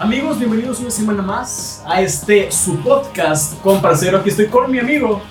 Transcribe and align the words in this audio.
Amigos, 0.00 0.40
bienvenidos 0.40 0.80
una 0.80 0.90
semana 0.90 1.22
más 1.22 1.80
a 1.86 2.02
este 2.02 2.50
su 2.50 2.80
podcast 2.80 3.60
con 3.62 3.80
parcero. 3.80 4.18
Aquí 4.18 4.30
estoy 4.30 4.48
con 4.48 4.68
mi 4.68 4.80
amigo 4.80 5.22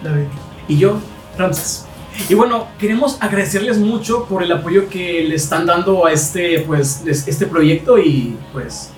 David. 0.00 0.26
y 0.68 0.78
yo, 0.78 1.00
Ramses. 1.36 1.86
Y 2.28 2.34
bueno, 2.34 2.68
queremos 2.78 3.16
agradecerles 3.18 3.78
mucho 3.78 4.26
por 4.26 4.44
el 4.44 4.52
apoyo 4.52 4.88
que 4.88 5.24
le 5.24 5.34
están 5.34 5.66
dando 5.66 6.06
a 6.06 6.12
este, 6.12 6.60
pues, 6.60 7.02
este 7.04 7.46
proyecto 7.46 7.98
y 7.98 8.36
pues 8.52 8.90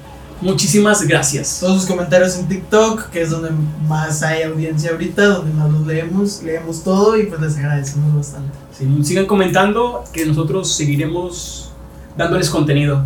muchísimas 0.42 1.02
gracias. 1.08 1.56
Todos 1.59 1.80
sus 1.80 1.91
comentarios 1.91 2.36
en 2.36 2.46
TikTok, 2.46 3.09
que 3.09 3.22
es 3.22 3.30
donde 3.30 3.48
más 3.88 4.22
hay 4.22 4.43
audiencia 4.43 4.91
ahorita, 4.91 5.25
donde 5.25 5.54
más 5.54 5.72
los 5.72 5.86
leemos, 5.86 6.43
leemos 6.43 6.84
todo 6.84 7.18
y 7.18 7.25
pues 7.25 7.41
les 7.41 7.56
agradecemos 7.56 8.14
bastante. 8.14 8.52
Sí, 8.77 8.86
sigan 9.02 9.25
comentando 9.25 10.04
que 10.12 10.27
nosotros 10.27 10.70
seguiremos 10.77 11.72
dándoles 12.14 12.50
contenido 12.50 13.02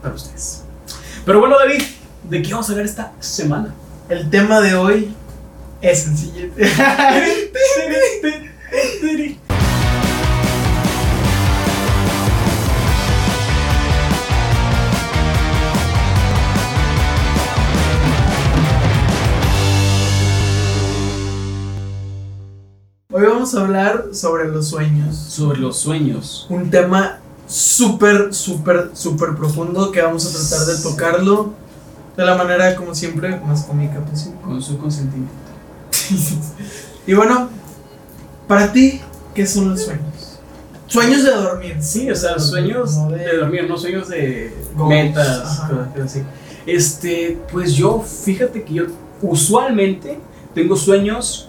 para 0.00 0.14
ustedes. 0.14 0.64
Pero 1.24 1.40
bueno, 1.40 1.58
David, 1.58 1.82
¿de 2.24 2.42
qué 2.42 2.52
vamos 2.52 2.68
a 2.68 2.72
hablar 2.72 2.86
esta 2.86 3.12
semana? 3.20 3.74
El 4.08 4.30
tema 4.30 4.60
de 4.60 4.74
hoy 4.74 5.14
es 5.82 6.02
siguiente. 6.02 6.62
Hoy 23.12 23.26
vamos 23.26 23.54
a 23.54 23.60
hablar 23.60 24.04
sobre 24.12 24.48
los 24.48 24.68
sueños. 24.68 25.16
Sobre 25.16 25.58
los 25.58 25.76
sueños. 25.76 26.46
Un 26.48 26.70
tema 26.70 27.19
súper, 27.50 28.32
súper, 28.32 28.90
súper 28.94 29.34
profundo 29.34 29.90
que 29.90 30.00
vamos 30.00 30.24
a 30.24 30.30
tratar 30.30 30.66
de 30.66 30.82
tocarlo 30.82 31.52
de 32.16 32.24
la 32.24 32.36
manera, 32.36 32.76
como 32.76 32.94
siempre, 32.94 33.40
más 33.40 33.64
cómica 33.64 33.98
posible. 34.00 34.38
Con 34.42 34.62
su 34.62 34.78
consentimiento. 34.78 35.34
y 37.06 37.14
bueno, 37.14 37.50
para 38.46 38.72
ti, 38.72 39.00
¿qué 39.34 39.46
son 39.46 39.70
los 39.70 39.82
sueños? 39.82 40.38
Sueños 40.86 41.24
de 41.24 41.30
dormir. 41.30 41.76
Sí, 41.80 42.10
o 42.10 42.16
sea, 42.16 42.38
sueños 42.38 42.96
No 42.96 43.10
de 43.10 43.36
dormir, 43.36 43.66
no 43.68 43.76
sueños 43.76 44.08
de 44.08 44.54
Goals, 44.76 44.88
metas, 44.88 45.60
cosas 45.60 46.04
así. 46.04 46.22
Este, 46.66 47.38
pues 47.50 47.74
yo, 47.74 48.00
fíjate 48.00 48.62
que 48.64 48.74
yo 48.74 48.84
usualmente 49.22 50.20
tengo 50.54 50.76
sueños 50.76 51.48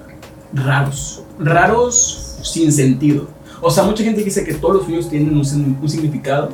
raros, 0.54 1.23
raros 1.39 2.38
sin 2.44 2.72
sentido. 2.72 3.28
O 3.62 3.70
sea, 3.70 3.84
mucha 3.84 4.04
gente 4.04 4.23
dice 4.23 4.44
que 4.44 4.56
todos 4.56 4.76
los 4.78 4.86
sueños 4.86 5.09
tienen 5.09 5.30
un, 5.38 5.78
un 5.81 5.90
significado, 5.90 6.50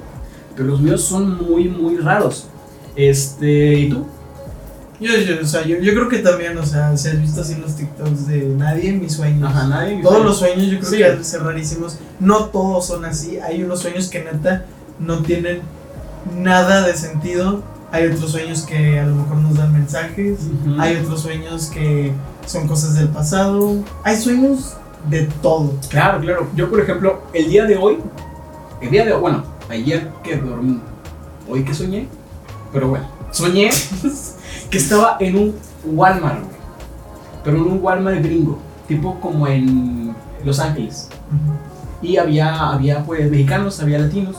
pero 0.56 0.68
los 0.70 0.82
míos 0.82 1.02
son 1.04 1.38
muy, 1.50 1.70
muy 1.70 1.98
raros. 1.98 2.48
Este, 2.96 3.74
¿y 3.80 3.90
tú? 3.90 4.06
Yo, 5.00 5.16
yo, 5.16 5.36
o 5.44 5.46
sea, 5.46 5.64
yo, 5.64 5.78
yo 5.78 5.94
creo 5.94 6.10
que 6.10 6.18
también, 6.20 6.58
o 6.58 6.66
sea, 6.66 6.98
si 6.98 7.08
has 7.10 7.22
visto 7.22 7.42
así 7.42 7.54
los 7.56 7.76
TikToks 7.76 8.28
de 8.28 8.48
nadie, 8.58 8.94
mis 8.94 9.14
sueños. 9.14 9.48
Ajá, 9.48 9.68
nadie. 9.68 10.02
Todos 10.02 10.26
los 10.26 10.38
sueños 10.40 10.66
yo 10.66 10.80
creo 10.80 10.90
Sí. 10.90 10.98
que 10.98 11.06
han 11.06 11.18
de 11.20 11.24
ser 11.24 11.44
rarísimos. 11.44 12.00
No 12.20 12.46
todos 12.46 12.88
son 12.88 13.06
así. 13.06 13.38
Hay 13.38 13.62
unos 13.64 13.80
sueños 13.82 14.08
que 14.08 14.24
neta 14.24 14.66
no 15.00 15.20
tienen 15.20 15.62
nada 16.36 16.82
de 16.88 16.96
sentido. 16.96 17.62
Hay 17.92 18.08
otros 18.08 18.32
sueños 18.32 18.64
que 18.64 19.00
a 19.00 19.06
lo 19.06 19.16
mejor 19.16 19.38
nos 19.38 19.56
dan 19.56 19.72
mensajes. 19.72 20.40
Ujú. 20.66 20.82
Hay 20.82 20.96
otros 20.98 21.22
sueños 21.22 21.68
que 21.68 22.12
son 22.48 22.68
cosas 22.68 22.96
del 22.96 23.10
pasado. 23.10 23.76
Hay 24.04 24.18
sueños 24.18 24.74
de 25.10 25.24
todo. 25.42 25.74
Claro, 25.90 26.20
claro. 26.20 26.48
Yo, 26.56 26.70
por 26.70 26.80
ejemplo, 26.80 27.22
el 27.34 27.50
día 27.50 27.66
de 27.66 27.78
hoy, 27.78 27.98
el 28.82 28.90
día 28.90 29.06
de 29.06 29.14
bueno, 29.14 29.44
ayer 29.70 30.10
que 30.24 30.38
dormí, 30.38 30.80
hoy 31.50 31.64
que 31.64 31.74
soñé, 31.74 32.08
pero 32.72 32.90
bueno, 32.90 33.08
soñé 33.32 33.70
que 34.70 34.78
estaba 34.78 35.18
en 35.20 35.38
un 35.38 35.56
Walmart, 35.86 36.40
güey. 36.40 36.58
Pero 37.44 37.58
en 37.58 37.64
un 37.64 37.80
Walmart 37.82 38.22
gringo, 38.22 38.60
tipo 38.88 39.20
como 39.20 39.48
en 39.48 40.14
Los 40.44 40.60
Ángeles. 40.60 41.10
Y 42.02 42.18
había, 42.18 42.70
había 42.70 43.04
pues 43.04 43.30
mexicanos, 43.32 43.82
había 43.82 44.00
latinos. 44.00 44.36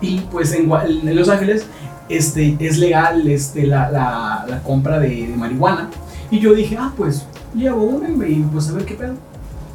Y 0.00 0.20
pues 0.30 0.52
en, 0.52 0.68
Los 1.14 1.28
Ángeles 1.28 1.66
este, 2.08 2.56
es 2.60 2.78
legal 2.78 3.26
este, 3.28 3.66
la, 3.66 3.90
la, 3.90 4.44
la 4.48 4.62
compra 4.62 4.98
de, 4.98 5.26
de 5.26 5.36
marihuana. 5.36 5.88
Y 6.30 6.38
yo 6.38 6.54
dije, 6.54 6.76
ah, 6.78 6.92
pues 6.96 7.26
llevo 7.54 7.82
una 7.82 8.08
y 8.08 8.46
pues 8.52 8.68
a 8.68 8.72
ver 8.72 8.84
qué 8.84 8.94
pedo. 8.94 9.14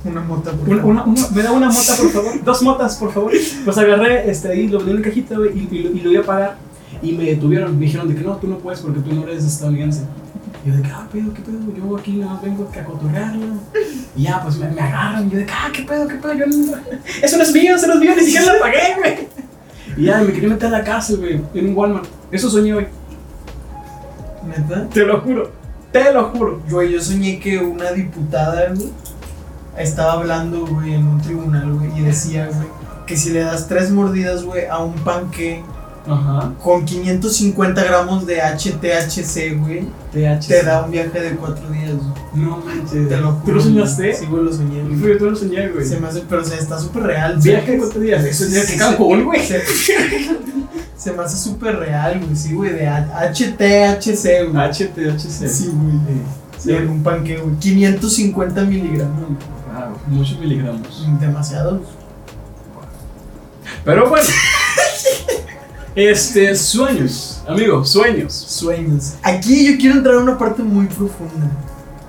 Una 0.05 0.21
mota 0.21 0.51
por 0.51 0.67
favor. 0.67 0.85
una- 0.85 1.03
una- 1.03 1.27
me 1.33 1.41
da 1.43 1.51
una 1.51 1.67
mota, 1.69 1.95
por 1.97 2.09
favor. 2.11 2.43
Dos 2.45 2.61
motas, 2.61 2.95
por 2.97 3.11
favor. 3.13 3.31
Pues 3.65 3.77
agarré 3.77 4.29
este, 4.29 4.47
ahí, 4.49 4.67
lo 4.67 4.77
vendí 4.77 4.91
en 4.91 4.97
una 4.97 5.05
cajita 5.07 5.35
güey, 5.37 5.51
y, 5.57 5.67
y 5.75 5.83
lo- 5.83 5.89
y 5.91 5.99
lo 6.01 6.11
iba 6.11 6.21
a 6.21 6.25
pagar. 6.25 6.57
Y 7.01 7.11
me 7.13 7.23
detuvieron. 7.25 7.77
Me 7.77 7.85
dijeron 7.85 8.07
de 8.07 8.15
que 8.15 8.21
no, 8.21 8.35
tú 8.37 8.47
no 8.47 8.57
puedes 8.57 8.79
porque 8.81 8.99
tú 9.01 9.13
no 9.13 9.23
eres 9.23 9.43
estadounidense. 9.43 10.01
Y 10.65 10.69
yo 10.69 10.75
de 10.77 10.81
que, 10.81 10.89
ah, 10.89 11.07
pedo, 11.11 11.33
qué 11.33 11.41
pedo. 11.41 11.57
Yo 11.75 11.97
aquí 11.97 12.13
nada 12.13 12.33
más 12.33 12.41
vengo 12.41 12.69
a 12.73 12.83
cotorrearlo. 12.83 13.45
Y 14.15 14.23
ya, 14.23 14.41
pues 14.43 14.57
me, 14.57 14.69
me 14.69 14.81
agarran. 14.81 15.27
Y 15.27 15.31
yo 15.31 15.37
de 15.39 15.45
que, 15.45 15.51
ah, 15.53 15.69
qué 15.73 15.83
pedo, 15.83 16.07
qué 16.07 16.15
pedo. 16.15 16.33
Yo 16.33 16.45
no- 16.47 16.75
eso 17.21 17.37
no 17.37 17.43
es 17.43 17.53
mío, 17.53 17.75
eso 17.75 17.87
no 17.87 17.93
es 17.93 17.99
mío. 17.99 18.11
Ni 18.15 18.23
siquiera 18.23 18.53
lo 18.53 18.59
pagué, 18.59 18.95
güey. 18.97 19.27
Y 19.97 20.05
ya, 20.05 20.19
me 20.21 20.31
quería 20.31 20.49
meter 20.49 20.67
a 20.67 20.71
la 20.77 20.83
cárcel, 20.83 21.17
güey, 21.17 21.41
en 21.53 21.69
un 21.69 21.75
Walmart. 21.75 22.05
Eso 22.31 22.49
soñé 22.49 22.73
hoy. 22.73 22.85
Neta. 24.45 24.87
Te 24.89 25.05
lo 25.05 25.21
juro. 25.21 25.51
Te 25.91 26.11
lo 26.13 26.25
juro. 26.29 26.61
Güey, 26.69 26.93
yo 26.93 27.01
soñé 27.01 27.39
que 27.39 27.57
una 27.57 27.91
diputada, 27.91 28.73
güey, 28.73 28.89
estaba 29.77 30.13
hablando, 30.13 30.65
güey, 30.65 30.93
en 30.93 31.07
un 31.07 31.21
tribunal, 31.21 31.73
güey, 31.73 31.97
y 31.97 32.01
decía, 32.03 32.47
güey, 32.47 32.67
que 33.05 33.15
si 33.17 33.29
le 33.31 33.39
das 33.41 33.67
tres 33.67 33.91
mordidas, 33.91 34.43
güey, 34.43 34.65
a 34.65 34.79
un 34.79 34.93
panque 34.95 35.63
Ajá. 36.07 36.53
con 36.63 36.85
550 36.85 37.83
gramos 37.83 38.25
de 38.25 38.37
HTHC, 38.41 39.59
güey, 39.59 39.87
THC. 40.11 40.47
te 40.47 40.63
da 40.63 40.83
un 40.83 40.91
viaje 40.91 41.19
de 41.19 41.31
cuatro 41.35 41.69
días, 41.69 41.91
güey. 41.93 42.45
No 42.45 42.57
manches. 42.57 43.09
Te 43.09 43.17
lo 43.17 43.31
juro. 43.33 43.43
¿Tú 43.45 43.51
lo 43.53 43.61
soñaste? 43.61 44.13
Sí, 44.13 44.25
güey, 44.25 44.43
lo 44.43 44.53
soñé. 44.53 44.83
güey. 44.83 44.95
Fui, 44.95 45.17
tú 45.17 45.29
lo 45.29 45.35
soñé, 45.35 45.67
güey. 45.69 45.85
Se 45.85 45.99
me 45.99 46.07
hace, 46.07 46.23
pero 46.29 46.41
o 46.41 46.45
sea, 46.45 46.57
está 46.57 46.79
súper 46.79 47.03
real. 47.03 47.37
Viaje 47.41 47.71
de 47.73 47.77
cuántos 47.77 48.01
días. 48.01 48.23
Eso 48.23 48.43
es 48.45 48.51
de 48.53 48.61
Sí, 48.61 48.77
Cancún, 48.77 49.25
güey. 49.25 49.45
Se, 49.45 49.61
se 50.97 51.11
me 51.13 51.23
hace 51.23 51.37
súper 51.37 51.77
real, 51.77 52.19
güey, 52.23 52.35
sí, 52.35 52.53
güey, 52.53 52.73
de 52.73 52.87
HTHC, 52.87 54.51
güey. 54.51 54.69
HTHC. 54.69 55.47
Sí, 55.49 55.71
güey. 55.73 56.21
Sí, 56.57 56.71
en 56.71 56.89
un 56.89 57.03
panque, 57.03 57.37
güey. 57.37 57.55
550 57.59 58.61
miligramos. 58.63 59.15
Claro, 59.19 59.66
muchos 60.09 60.39
miligramos. 60.39 61.05
Demasiado. 61.19 61.81
Pero 63.83 64.09
bueno. 64.09 64.27
este, 65.95 66.55
sueños. 66.55 67.41
Amigo, 67.47 67.83
sueños. 67.85 68.33
Sueños. 68.33 69.13
Aquí 69.23 69.65
yo 69.71 69.77
quiero 69.79 69.97
entrar 69.97 70.15
a 70.15 70.19
una 70.19 70.37
parte 70.37 70.63
muy 70.63 70.85
profunda, 70.87 71.49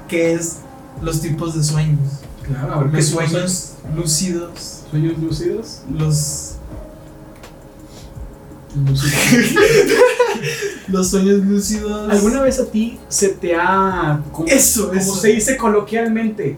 que 0.08 0.32
es 0.34 0.58
los 1.02 1.20
tipos 1.20 1.54
de 1.54 1.62
sueños. 1.62 1.98
Claro, 2.42 2.74
a 2.74 2.78
ver, 2.84 2.92
Los 2.94 3.06
sueños 3.06 3.72
lúcidos, 3.94 4.82
Sueños 4.90 5.18
lúcidos. 5.18 5.82
los, 5.92 6.54
Lúcidos. 8.74 9.14
los 10.88 11.10
sueños 11.10 11.38
lúcidos. 11.44 12.10
¿Alguna 12.10 12.42
vez 12.42 12.58
a 12.60 12.66
ti 12.66 12.98
se 13.08 13.28
te 13.28 13.54
ha. 13.54 14.22
Como, 14.32 14.48
Eso, 14.48 14.88
como 14.88 15.00
eso. 15.00 15.14
se 15.16 15.28
dice 15.28 15.56
coloquialmente, 15.56 16.56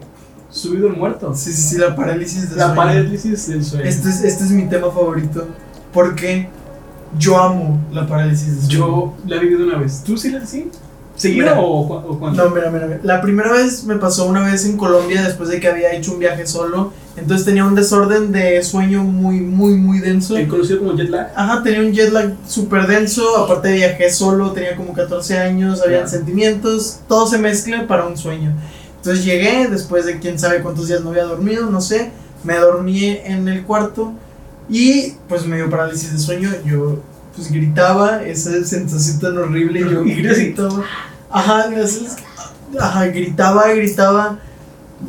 subido 0.51 0.87
el 0.87 0.93
muerto? 0.97 1.33
Sí, 1.33 1.51
sí, 1.51 1.61
sí, 1.61 1.77
la 1.77 1.95
parálisis 1.95 2.49
de 2.49 2.55
La 2.57 2.65
sueño. 2.65 2.75
parálisis 2.75 3.47
del 3.47 3.63
sueño. 3.65 3.85
Este 3.85 4.09
es, 4.09 4.23
este 4.23 4.43
es 4.43 4.51
mi 4.51 4.67
tema 4.67 4.87
favorito, 4.91 5.47
porque 5.93 6.49
yo 7.17 7.37
amo 7.39 7.79
la 7.91 8.05
parálisis 8.07 8.47
de 8.55 8.61
sueño. 8.67 8.69
Yo 8.69 9.13
la 9.27 9.35
he 9.37 9.39
vivido 9.39 9.63
una 9.65 9.77
vez. 9.77 10.03
¿Tú 10.05 10.17
sí 10.17 10.29
la 10.29 10.45
sí? 10.45 10.69
¿Seguido 11.15 11.47
Mira. 11.47 11.59
o, 11.61 11.81
o 11.81 12.19
cuándo? 12.19 12.43
No, 12.45 12.49
mira, 12.55 12.71
mira, 12.71 12.87
mira. 12.87 12.99
La 13.03 13.21
primera 13.21 13.51
vez 13.51 13.83
me 13.83 13.97
pasó 13.97 14.25
una 14.25 14.43
vez 14.49 14.65
en 14.65 14.75
Colombia 14.77 15.21
después 15.21 15.49
de 15.49 15.59
que 15.59 15.67
había 15.67 15.91
hecho 15.93 16.13
un 16.13 16.19
viaje 16.19 16.47
solo. 16.47 16.93
Entonces 17.17 17.45
tenía 17.45 17.65
un 17.65 17.75
desorden 17.75 18.31
de 18.31 18.63
sueño 18.63 19.03
muy, 19.03 19.41
muy, 19.41 19.75
muy 19.75 19.99
denso. 19.99 20.35
El 20.37 20.47
conocido 20.47 20.79
como 20.79 20.93
jet 20.95 21.09
lag. 21.09 21.31
Ajá, 21.35 21.61
tenía 21.63 21.81
un 21.81 21.91
jet 21.91 22.11
lag 22.11 22.33
súper 22.47 22.87
denso. 22.87 23.37
Aparte 23.37 23.71
viajé 23.73 24.09
solo, 24.09 24.51
tenía 24.53 24.75
como 24.75 24.93
14 24.93 25.37
años, 25.37 25.81
habían 25.81 26.03
Claro. 26.03 26.09
sentimientos. 26.09 27.01
Todo 27.07 27.27
se 27.27 27.37
mezcla 27.37 27.85
para 27.87 28.05
un 28.07 28.17
sueño. 28.17 28.53
Entonces 29.01 29.25
llegué 29.25 29.67
después 29.67 30.05
de 30.05 30.19
quién 30.19 30.37
sabe 30.37 30.61
cuántos 30.61 30.87
días 30.87 31.01
no 31.01 31.09
había 31.09 31.23
dormido, 31.23 31.71
no 31.71 31.81
sé. 31.81 32.11
Me 32.43 32.55
dormí 32.57 33.17
en 33.23 33.47
el 33.47 33.63
cuarto 33.63 34.13
y 34.69 35.13
pues 35.27 35.47
me 35.47 35.55
dio 35.55 35.71
parálisis 35.71 36.13
de 36.13 36.19
sueño. 36.19 36.51
Yo 36.63 37.01
pues 37.35 37.51
gritaba, 37.51 38.21
esa 38.21 38.51
sensación 38.63 39.19
tan 39.19 39.39
horrible. 39.39 39.79
Yo 39.79 40.03
gritaba. 40.05 40.83
Ajá, 41.31 41.67
gracias. 41.69 42.17
Ajá, 42.79 43.07
gritaba, 43.07 43.73
gritaba. 43.73 44.37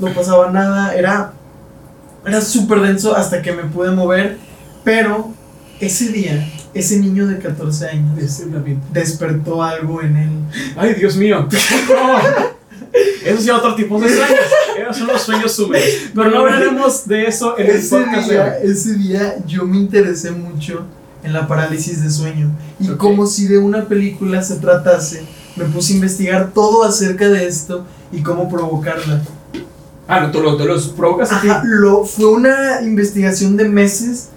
No 0.00 0.08
pasaba 0.14 0.50
nada. 0.50 0.94
Era, 0.94 1.34
era 2.24 2.40
súper 2.40 2.80
denso 2.80 3.14
hasta 3.14 3.42
que 3.42 3.52
me 3.52 3.64
pude 3.64 3.90
mover. 3.90 4.38
Pero 4.84 5.34
ese 5.80 6.08
día, 6.08 6.50
ese 6.72 6.98
niño 6.98 7.26
de 7.26 7.38
14 7.38 7.88
años 7.88 8.42
despertó 8.90 9.62
algo 9.62 10.00
en 10.00 10.16
él. 10.16 10.30
Ay, 10.78 10.94
Dios 10.94 11.14
mío. 11.14 11.46
Esos 13.24 13.44
ya 13.44 13.56
otro 13.56 13.74
tipo 13.74 14.00
de 14.00 14.08
sueños. 14.08 14.40
Esos 14.78 14.96
son 14.96 15.06
los 15.08 15.22
sueños 15.22 15.58
húmedos. 15.58 15.86
Pero 16.14 16.30
no 16.30 16.38
hablaremos 16.40 17.06
de 17.06 17.26
eso 17.26 17.58
en 17.58 17.66
el 17.70 17.76
Ese 17.76 17.96
podcast 17.96 18.28
de 18.28 18.34
día, 18.34 18.58
hoy. 18.62 18.70
ese 18.70 18.94
día 18.94 19.36
yo 19.46 19.64
me 19.64 19.76
interesé 19.76 20.30
mucho 20.30 20.84
en 21.22 21.32
la 21.32 21.46
parálisis 21.46 22.02
de 22.02 22.10
sueño. 22.10 22.50
Y 22.80 22.88
como 22.88 23.26
si 23.26 23.46
de 23.46 23.58
una 23.58 23.84
película 23.84 24.42
se 24.42 24.56
tratase, 24.56 25.24
me 25.56 25.64
puse 25.66 25.92
a 25.92 25.96
investigar 25.96 26.50
todo 26.52 26.84
acerca 26.84 27.28
de 27.28 27.46
esto 27.46 27.84
y 28.10 28.22
cómo 28.22 28.48
provocarla. 28.48 29.22
Ah, 30.08 30.20
no, 30.20 30.30
te 30.30 30.40
lo, 30.40 30.56
te 30.56 30.64
los 30.64 30.88
provocas 30.88 31.32
a 31.32 31.40
ti. 31.40 31.48
Ajá, 31.48 31.62
lo, 31.64 32.04
fue 32.04 32.26
una 32.26 32.82
investigación 32.82 33.56
de 33.56 33.68
meses 33.68 34.28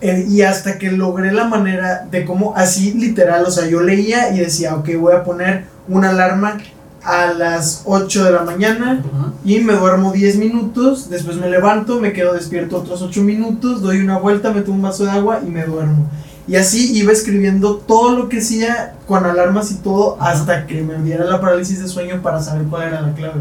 eh, 0.00 0.26
y 0.28 0.42
hasta 0.42 0.78
que 0.78 0.90
logré 0.90 1.32
la 1.32 1.44
manera 1.44 2.06
de 2.10 2.24
cómo, 2.24 2.52
así 2.56 2.92
literal, 2.92 3.44
o 3.46 3.50
sea, 3.50 3.66
yo 3.66 3.80
leía 3.80 4.34
y 4.34 4.40
decía, 4.40 4.74
ok, 4.74 4.90
voy 4.98 5.14
a 5.14 5.24
poner 5.24 5.64
una 5.88 6.10
alarma 6.10 6.58
a 7.06 7.32
las 7.32 7.82
8 7.86 8.24
de 8.24 8.30
la 8.32 8.42
mañana 8.42 9.02
y 9.44 9.60
me 9.60 9.74
duermo 9.74 10.12
10 10.12 10.36
minutos, 10.38 11.08
después 11.08 11.36
me 11.36 11.48
levanto, 11.48 12.00
me 12.00 12.12
quedo 12.12 12.34
despierto 12.34 12.78
otros 12.78 13.00
8 13.00 13.22
minutos, 13.22 13.80
doy 13.80 14.00
una 14.00 14.18
vuelta, 14.18 14.52
meto 14.52 14.72
un 14.72 14.82
vaso 14.82 15.04
de 15.04 15.12
agua 15.12 15.40
y 15.46 15.50
me 15.50 15.64
duermo. 15.64 16.10
Y 16.48 16.56
así 16.56 16.96
iba 16.96 17.12
escribiendo 17.12 17.76
todo 17.76 18.16
lo 18.16 18.28
que 18.28 18.38
hacía 18.38 18.94
con 19.08 19.24
alarmas 19.24 19.70
y 19.72 19.76
todo 19.76 20.16
hasta 20.20 20.66
que 20.66 20.82
me 20.82 20.94
diera 21.02 21.24
la 21.24 21.40
parálisis 21.40 21.80
de 21.80 21.88
sueño 21.88 22.20
para 22.22 22.40
saber 22.40 22.64
cuál 22.66 22.88
era 22.88 23.00
la 23.00 23.12
clave. 23.14 23.40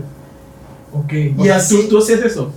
Ok. 0.93 1.13
Y 1.13 1.43
sea, 1.43 1.57
así- 1.57 1.75
¿tú, 1.83 1.87
tú 1.89 1.97
hacías 1.99 2.21
eso. 2.21 2.51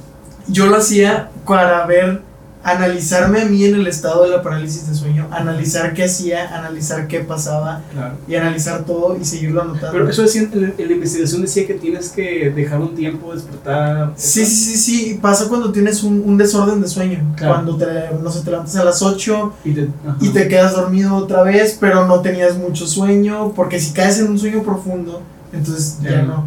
Yo 0.47 0.67
lo 0.67 0.77
hacía 0.77 1.31
para 1.47 1.85
ver, 1.87 2.23
analizarme 2.65 3.43
a 3.43 3.45
mí 3.47 3.65
en 3.65 3.75
el 3.77 3.87
estado 3.87 4.25
de 4.25 4.31
la 4.31 4.43
parálisis 4.43 4.89
de 4.89 4.95
sueño, 4.95 5.27
analizar 5.31 5.95
qué 5.95 6.05
hacía, 6.05 6.55
analizar 6.57 7.07
qué 7.07 7.21
pasaba 7.21 7.83
Claro. 7.93 8.15
y 8.27 8.35
analizar 8.35 8.85
todo 8.85 9.17
y 9.21 9.25
seguirlo 9.25 9.63
anotando. 9.63 9.93
Pero 9.93 10.09
eso 10.09 10.23
decía, 10.23 10.43
en, 10.43 10.75
en 10.77 10.87
la 10.89 10.93
investigación 10.95 11.43
decía 11.43 11.67
que 11.67 11.75
tienes 11.75 12.09
que 12.11 12.51
dejar 12.55 12.81
un 12.81 12.95
tiempo, 12.95 13.33
despertar. 13.33 14.13
Sí, 14.17 14.45
sí, 14.45 14.55
sí, 14.55 14.77
sí, 14.77 15.19
pasa 15.23 15.49
cuando 15.49 15.71
tienes 15.73 16.03
un, 16.03 16.23
un 16.27 16.37
desorden 16.37 16.81
de 16.81 16.89
sueño, 16.89 17.21
Claro. 17.37 17.55
cuando 17.55 17.77
te, 17.77 17.87
no 18.23 18.31
sé, 18.31 18.41
te 18.43 18.51
levantas 18.51 18.77
a 18.77 18.85
las 18.85 19.01
8 19.03 19.53
Y 19.65 19.73
te, 19.73 19.89
y 20.21 20.29
te 20.31 20.49
quedas 20.49 20.75
dormido 20.75 21.15
otra 21.17 21.43
vez, 21.45 21.77
pero 21.81 22.07
no 22.07 22.21
tenías 22.21 22.57
mucho 22.57 22.87
sueño, 22.87 23.53
porque 23.55 23.81
si 23.81 23.93
caes 23.93 24.19
en 24.19 24.29
un 24.31 24.39
sueño 24.39 24.63
profundo, 24.63 25.23
entonces 25.53 25.99
ya, 26.03 26.11
Ya 26.11 26.23
no. 26.23 26.45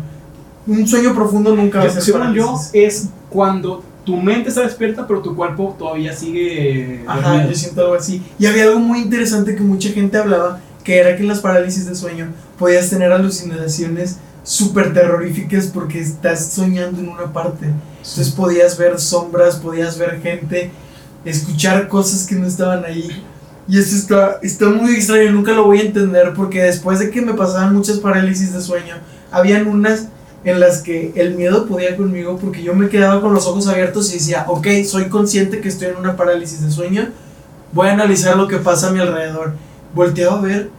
Un 0.67 0.87
sueño 0.87 1.15
profundo 1.15 1.55
nunca 1.55 1.79
va 1.79 1.85
a 1.85 1.89
ser 1.89 2.03
según 2.03 2.33
yo, 2.33 2.55
es 2.73 3.07
cuando 3.31 3.83
tu 4.05 4.17
mente 4.17 4.49
está 4.49 4.61
despierta, 4.61 5.05
pero 5.07 5.21
tu 5.21 5.35
cuerpo 5.35 5.75
todavía 5.77 6.13
sigue. 6.15 7.03
Ajá, 7.07 7.29
dormido. 7.29 7.49
yo 7.51 7.55
siento 7.55 7.81
algo 7.81 7.95
así. 7.95 8.23
Y 8.39 8.45
había 8.45 8.63
algo 8.63 8.79
muy 8.79 9.01
interesante 9.01 9.55
que 9.55 9.61
mucha 9.61 9.89
gente 9.89 10.17
hablaba, 10.17 10.59
que 10.83 10.97
era 10.97 11.15
que 11.15 11.21
en 11.21 11.27
las 11.27 11.39
parálisis 11.39 11.85
de 11.85 11.95
sueño 11.95 12.29
podías 12.57 12.89
tener 12.89 13.11
alucinaciones 13.11 14.17
súper 14.43 14.93
terroríficas 14.93 15.67
porque 15.67 15.99
estás 15.99 16.47
soñando 16.47 16.99
en 16.99 17.09
una 17.09 17.31
parte. 17.31 17.67
Entonces 17.97 18.31
podías 18.31 18.77
ver 18.77 18.99
sombras, 18.99 19.57
podías 19.57 19.97
ver 19.97 20.21
gente, 20.21 20.71
escuchar 21.23 21.87
cosas 21.87 22.25
que 22.25 22.35
no 22.35 22.47
estaban 22.47 22.83
ahí. 22.85 23.23
Y 23.67 23.77
eso 23.77 23.95
está, 23.95 24.39
está 24.41 24.69
muy 24.69 24.95
extraño, 24.95 25.31
nunca 25.31 25.51
lo 25.53 25.65
voy 25.65 25.79
a 25.79 25.83
entender 25.83 26.33
porque 26.35 26.63
después 26.63 26.99
de 26.99 27.11
que 27.11 27.21
me 27.21 27.35
pasaban 27.35 27.73
muchas 27.73 27.99
parálisis 27.99 28.53
de 28.53 28.61
sueño, 28.61 28.95
habían 29.31 29.67
unas 29.67 30.07
en 30.43 30.59
las 30.59 30.81
que 30.81 31.11
el 31.15 31.35
miedo 31.35 31.65
podía 31.67 31.95
conmigo 31.95 32.37
porque 32.37 32.63
yo 32.63 32.73
me 32.73 32.89
quedaba 32.89 33.21
con 33.21 33.33
los 33.33 33.45
ojos 33.47 33.67
abiertos 33.67 34.09
y 34.11 34.15
decía, 34.15 34.45
ok, 34.47 34.67
soy 34.85 35.07
consciente 35.09 35.61
que 35.61 35.69
estoy 35.69 35.89
en 35.89 35.97
una 35.97 36.15
parálisis 36.17 36.61
de 36.61 36.71
sueño, 36.71 37.09
voy 37.73 37.87
a 37.89 37.93
analizar 37.93 38.35
lo 38.37 38.47
que 38.47 38.57
pasa 38.57 38.89
a 38.89 38.91
mi 38.91 38.99
alrededor. 38.99 39.53
Volteaba 39.93 40.39
a 40.39 40.41
ver, 40.41 40.69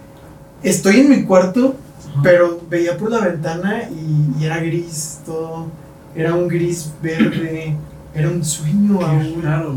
estoy 0.63 1.01
en 1.01 1.11
mi 1.11 1.25
cuarto, 1.25 1.77
Ajá. 2.11 2.21
pero 2.23 2.61
veía 2.69 2.97
por 2.97 3.11
la 3.11 3.21
ventana 3.21 3.85
y, 3.91 4.41
y 4.43 4.45
era 4.47 4.59
gris 4.59 5.19
todo. 5.25 5.67
Era 6.15 6.35
un 6.35 6.49
gris 6.49 6.91
verde. 7.03 7.77
Era 8.15 8.29
un 8.29 8.45
sueño 8.45 8.99
Qué 8.99 9.05
aún. 9.05 9.43
raro. 9.43 9.75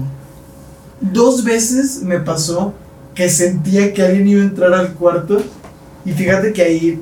Dos 1.00 1.44
veces 1.44 2.02
me 2.02 2.20
pasó 2.20 2.74
que 3.14 3.30
sentía 3.30 3.94
que 3.94 4.02
alguien 4.02 4.28
iba 4.28 4.42
a 4.42 4.46
entrar 4.46 4.74
al 4.74 4.94
cuarto. 4.94 5.38
Y 6.04 6.12
fíjate 6.12 6.52
que 6.54 6.62
ahí 6.62 7.02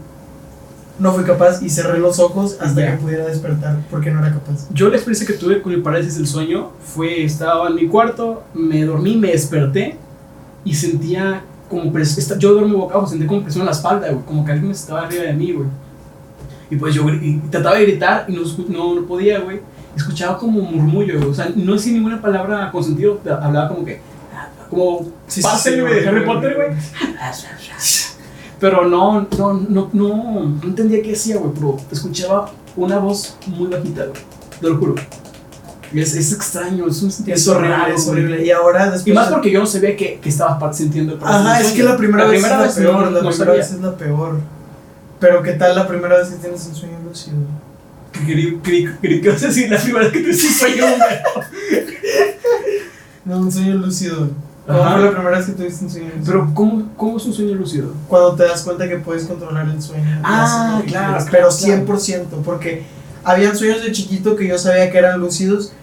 no 0.99 1.11
fui 1.13 1.23
capaz 1.23 1.61
y 1.61 1.69
cerré 1.69 1.97
los 1.99 2.19
ojos 2.19 2.57
hasta 2.61 2.81
Ya. 2.81 2.91
que 2.91 2.97
pudiera 2.97 3.25
despertar 3.25 3.77
porque 3.89 4.11
no 4.11 4.19
era 4.19 4.31
capaz. 4.33 4.67
Yo 4.71 4.89
la 4.89 4.95
experiencia 4.95 5.25
que 5.27 5.33
tuve 5.33 5.61
con 5.61 5.73
el 5.73 5.81
parálisis 5.81 6.15
del 6.17 6.27
sueño 6.27 6.71
fue, 6.83 7.23
estaba 7.23 7.67
en 7.69 7.75
mi 7.75 7.87
cuarto, 7.87 8.43
me 8.53 8.83
dormí, 8.85 9.15
me 9.17 9.29
desperté 9.29 9.97
y 10.63 10.75
sentía 10.75 11.41
como 11.69 11.91
presión, 11.91 12.39
yo 12.39 12.53
duermo 12.53 12.77
boca 12.77 12.93
abajo, 12.95 13.09
sentí 13.09 13.25
como 13.25 13.41
presión 13.41 13.61
en 13.61 13.65
la 13.67 13.71
espalda, 13.71 14.09
güey, 14.11 14.23
como 14.25 14.45
que 14.45 14.51
alguien 14.51 14.71
estaba 14.71 15.01
arriba 15.01 15.23
de 15.23 15.33
mí, 15.33 15.51
güey. 15.51 15.67
Y 16.69 16.75
pues 16.75 16.93
yo 16.95 17.07
y 17.09 17.41
trataba 17.49 17.75
de 17.77 17.83
gritar 17.85 18.25
y 18.27 18.33
no, 18.33 18.41
no, 18.69 18.95
no 19.01 19.05
podía, 19.07 19.39
güey. 19.39 19.61
Escuchaba 19.95 20.37
como 20.37 20.61
murmullo, 20.61 21.17
güey. 21.19 21.29
o 21.29 21.33
sea, 21.33 21.51
no 21.55 21.73
decía 21.73 21.93
ninguna 21.93 22.21
palabra 22.21 22.71
con 22.71 22.83
sentido, 22.83 23.19
hablaba 23.41 23.69
como 23.69 23.83
que, 23.85 23.99
como, 24.69 25.07
pásale, 25.41 25.81
güey, 25.81 26.01
de 26.01 26.07
Harry 26.07 26.25
Potter, 26.25 26.55
güey. 26.55 26.69
Pero 28.63 28.87
no, 28.87 29.27
no, 29.37 29.53
no, 29.67 29.89
no, 29.91 30.07
no 30.61 30.63
entendía 30.63 31.01
qué 31.01 31.11
hacía, 31.11 31.35
güey, 31.35 31.51
pero 31.53 31.75
escuchaba 31.91 32.49
una 32.77 32.97
voz 32.97 33.35
muy 33.47 33.67
bajita, 33.67 34.05
güey. 34.05 34.21
Te 34.61 34.69
lo 34.69 34.77
juro. 34.77 34.95
Es, 35.93 36.15
es 36.15 36.31
extraño, 36.31 36.87
es 36.87 37.03
un 37.03 37.09
Es 37.27 37.45
horrible, 37.49 37.75
raro, 37.75 37.93
es 37.93 38.05
güey. 38.05 38.19
horrible. 38.19 38.45
Y 38.45 38.51
ahora 38.51 38.85
después. 38.85 39.07
Y 39.07 39.11
más 39.11 39.27
porque 39.27 39.51
yo 39.51 39.59
no 39.59 39.65
sabía 39.65 39.97
que, 39.97 40.17
que 40.21 40.29
estaba 40.29 40.57
pa- 40.57 40.71
sintiendo 40.71 41.15
el 41.15 41.19
Ajá, 41.21 41.59
es 41.59 41.73
que 41.73 41.83
la 41.83 41.97
primera, 41.97 42.23
vez 42.25 42.41
es 42.41 42.49
la 42.49 42.73
peor. 42.73 43.11
la 43.11 43.19
primera 43.29 43.51
vez 43.51 43.71
es 43.71 43.81
la 43.81 43.97
peor. 43.97 44.39
Pero 45.19 45.43
¿qué 45.43 45.51
tal 45.51 45.75
la 45.75 45.85
primera 45.85 46.17
vez 46.19 46.29
que 46.29 46.37
tienes 46.37 46.65
un 46.65 46.73
sueño 46.75 46.97
lúcido? 47.05 47.35
Creí, 48.25 48.59
creí, 48.63 48.85
creí 49.01 49.19
que 49.21 49.27
ibas 49.27 49.43
a 49.43 49.47
decir 49.47 49.69
la 49.69 49.77
primera 49.77 50.05
vez 50.07 50.13
que 50.13 50.29
hice 50.29 50.47
un 50.47 50.53
sueño. 50.53 50.85
No, 53.25 53.37
un 53.39 53.51
sueño 53.51 53.75
lúcido. 53.75 54.29
¿Cómo 54.65 54.81
fue 54.81 55.01
la 55.03 55.11
primera 55.11 55.37
vez 55.37 55.45
que 55.47 55.51
tuviste 55.53 55.83
un 55.85 55.91
sueño 55.91 56.07
lúcido? 56.15 56.25
Pero, 56.25 56.51
¿cómo, 56.53 56.89
¿cómo 56.95 57.17
es 57.17 57.25
un 57.25 57.33
sueño 57.33 57.55
lúcido? 57.55 57.93
cuando 58.07 58.35
te 58.35 58.43
das 58.43 58.61
cuenta 58.63 58.87
que 58.87 58.97
puedes 58.97 59.25
controlar 59.25 59.67
el 59.67 59.81
sueño. 59.81 60.21
Ah, 60.23 60.81
claro, 60.87 61.17
claro, 61.17 61.25
Pero 61.31 61.49
100%, 61.49 62.25
porque 62.45 62.83
habían 63.25 63.57
sueños 63.57 63.83
de 63.83 63.91
chiquito 63.91 64.35
que 64.37 64.47
yo 64.47 64.57
sabía 64.57 64.89
que 64.89 64.97
eran 64.97 65.19
lúcidos, 65.19 65.73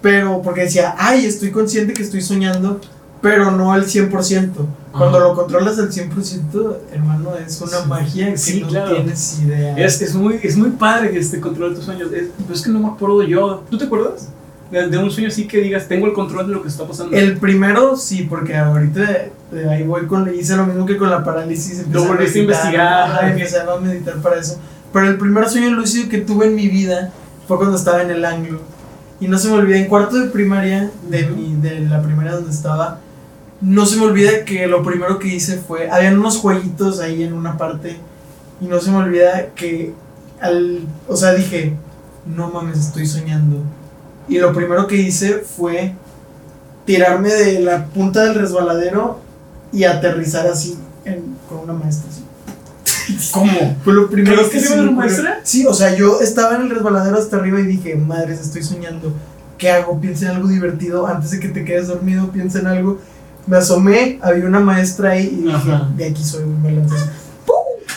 pero 0.00 0.40
porque 0.42 0.62
decía, 0.62 0.94
ay, 0.98 1.26
estoy 1.26 1.50
consciente 1.50 1.92
que 1.92 2.02
estoy 2.02 2.22
soñando, 2.22 2.80
pero 3.20 3.50
no 3.50 3.72
al 3.72 3.84
100%. 3.84 4.50
Cuando 4.92 5.18
Ajá. 5.18 5.28
lo 5.28 5.34
controlas 5.34 5.78
al 5.78 5.92
100%, 5.92 6.78
hermano, 6.92 7.32
es 7.36 7.60
una 7.60 7.82
Sí. 7.82 7.88
magia 7.88 8.30
que 8.30 8.38
Sí, 8.38 8.60
no 8.62 8.68
claro. 8.68 8.94
tienes 8.94 9.38
idea. 9.40 9.76
Es, 9.76 10.00
es, 10.00 10.14
muy, 10.14 10.40
es 10.42 10.56
muy 10.56 10.70
padre 10.70 11.10
que 11.10 11.18
este 11.18 11.38
control 11.40 11.74
tus 11.74 11.84
sueños. 11.84 12.10
Es, 12.12 12.28
pero 12.38 12.54
es 12.54 12.62
que 12.62 12.70
no 12.70 12.80
me 12.80 12.88
acuerdo 12.88 13.22
yo. 13.22 13.62
¿Tú 13.70 13.76
te 13.76 13.84
acuerdas? 13.84 14.28
De, 14.70 14.88
de 14.88 14.98
un 14.98 15.10
sueño 15.10 15.28
así 15.28 15.48
que 15.48 15.58
digas, 15.58 15.88
tengo 15.88 16.06
el 16.06 16.12
control 16.12 16.46
de 16.46 16.52
lo 16.52 16.62
que 16.62 16.68
está 16.68 16.86
pasando. 16.86 17.16
El 17.16 17.38
primero 17.38 17.96
sí, 17.96 18.26
porque 18.28 18.56
ahorita 18.56 19.02
eh, 19.52 19.66
ahí 19.68 19.82
voy 19.82 20.06
con, 20.06 20.32
hice 20.32 20.56
lo 20.56 20.66
mismo 20.66 20.86
que 20.86 20.96
con 20.96 21.10
la 21.10 21.24
parálisis. 21.24 21.80
empecé 21.80 22.06
volviste 22.06 22.38
a 22.38 22.42
investigar, 22.42 23.02
ajá, 23.02 23.30
empecé 23.30 23.58
a 23.58 23.76
meditar 23.76 24.16
para 24.16 24.38
eso. 24.38 24.60
Pero 24.92 25.08
el 25.08 25.18
primer 25.18 25.48
sueño 25.48 25.70
lúcido 25.70 26.08
que 26.08 26.18
tuve 26.18 26.46
en 26.46 26.54
mi 26.54 26.68
vida 26.68 27.12
fue 27.48 27.56
cuando 27.56 27.76
estaba 27.76 28.02
en 28.02 28.10
el 28.10 28.24
anglo. 28.24 28.60
Y 29.20 29.28
no 29.28 29.38
se 29.38 29.48
me 29.48 29.54
olvida, 29.54 29.76
en 29.76 29.86
cuarto 29.86 30.16
de 30.16 30.30
primaria, 30.30 30.90
de, 31.08 31.26
mi, 31.26 31.54
de 31.56 31.80
la 31.80 32.00
primaria 32.02 32.32
donde 32.32 32.50
estaba, 32.50 33.00
no 33.60 33.84
se 33.84 33.96
me 33.96 34.04
olvida 34.04 34.44
que 34.44 34.66
lo 34.66 34.82
primero 34.82 35.18
que 35.18 35.28
hice 35.28 35.58
fue, 35.58 35.90
habían 35.90 36.18
unos 36.18 36.38
jueguitos 36.38 37.00
ahí 37.00 37.22
en 37.22 37.34
una 37.34 37.58
parte, 37.58 37.96
y 38.60 38.66
no 38.66 38.80
se 38.80 38.90
me 38.90 38.96
olvida 38.96 39.48
que, 39.54 39.92
al, 40.40 40.80
o 41.06 41.16
sea, 41.16 41.34
dije, 41.34 41.74
no 42.24 42.50
mames, 42.50 42.78
estoy 42.78 43.06
soñando. 43.06 43.62
Y 44.30 44.38
lo 44.38 44.52
primero 44.54 44.86
que 44.86 44.96
hice 44.96 45.40
fue 45.40 45.92
tirarme 46.86 47.28
de 47.32 47.60
la 47.60 47.84
punta 47.86 48.24
del 48.24 48.34
resbaladero 48.36 49.18
y 49.72 49.84
aterrizar 49.84 50.46
así 50.46 50.78
en- 51.04 51.36
con 51.48 51.58
una 51.58 51.72
maestra. 51.74 52.08
así. 52.10 52.24
¿Cómo? 53.32 53.76
Fue 53.84 53.92
lo 53.92 54.08
primero 54.08 54.36
¿Crees 54.36 54.48
que 54.50 54.60
se 54.60 54.68
me 54.76 54.82
ocurrió. 54.82 54.92
maestra? 54.96 55.40
Sí, 55.42 55.66
o 55.66 55.74
sea, 55.74 55.94
yo 55.94 56.20
estaba 56.20 56.56
en 56.56 56.62
el 56.62 56.70
resbaladero 56.70 57.18
hasta 57.18 57.36
arriba 57.36 57.60
y 57.60 57.64
dije, 57.64 57.94
madres, 57.96 58.40
estoy 58.40 58.62
soñando. 58.62 59.12
¿Qué 59.58 59.70
hago? 59.70 60.00
Piensa 60.00 60.26
en 60.30 60.36
algo 60.36 60.48
divertido. 60.48 61.06
Antes 61.06 61.32
de 61.32 61.40
que 61.40 61.48
te 61.48 61.64
quedes 61.64 61.88
dormido, 61.88 62.30
piensa 62.30 62.60
en 62.60 62.66
algo. 62.68 62.98
Me 63.46 63.56
asomé, 63.58 64.18
había 64.22 64.46
una 64.46 64.60
maestra 64.60 65.10
ahí 65.10 65.26
y 65.26 65.42
dije, 65.46 65.54
Ajá. 65.72 65.90
de 65.96 66.04
aquí 66.06 66.22
soy, 66.22 66.44
me 66.44 66.72
lancé. 66.72 66.94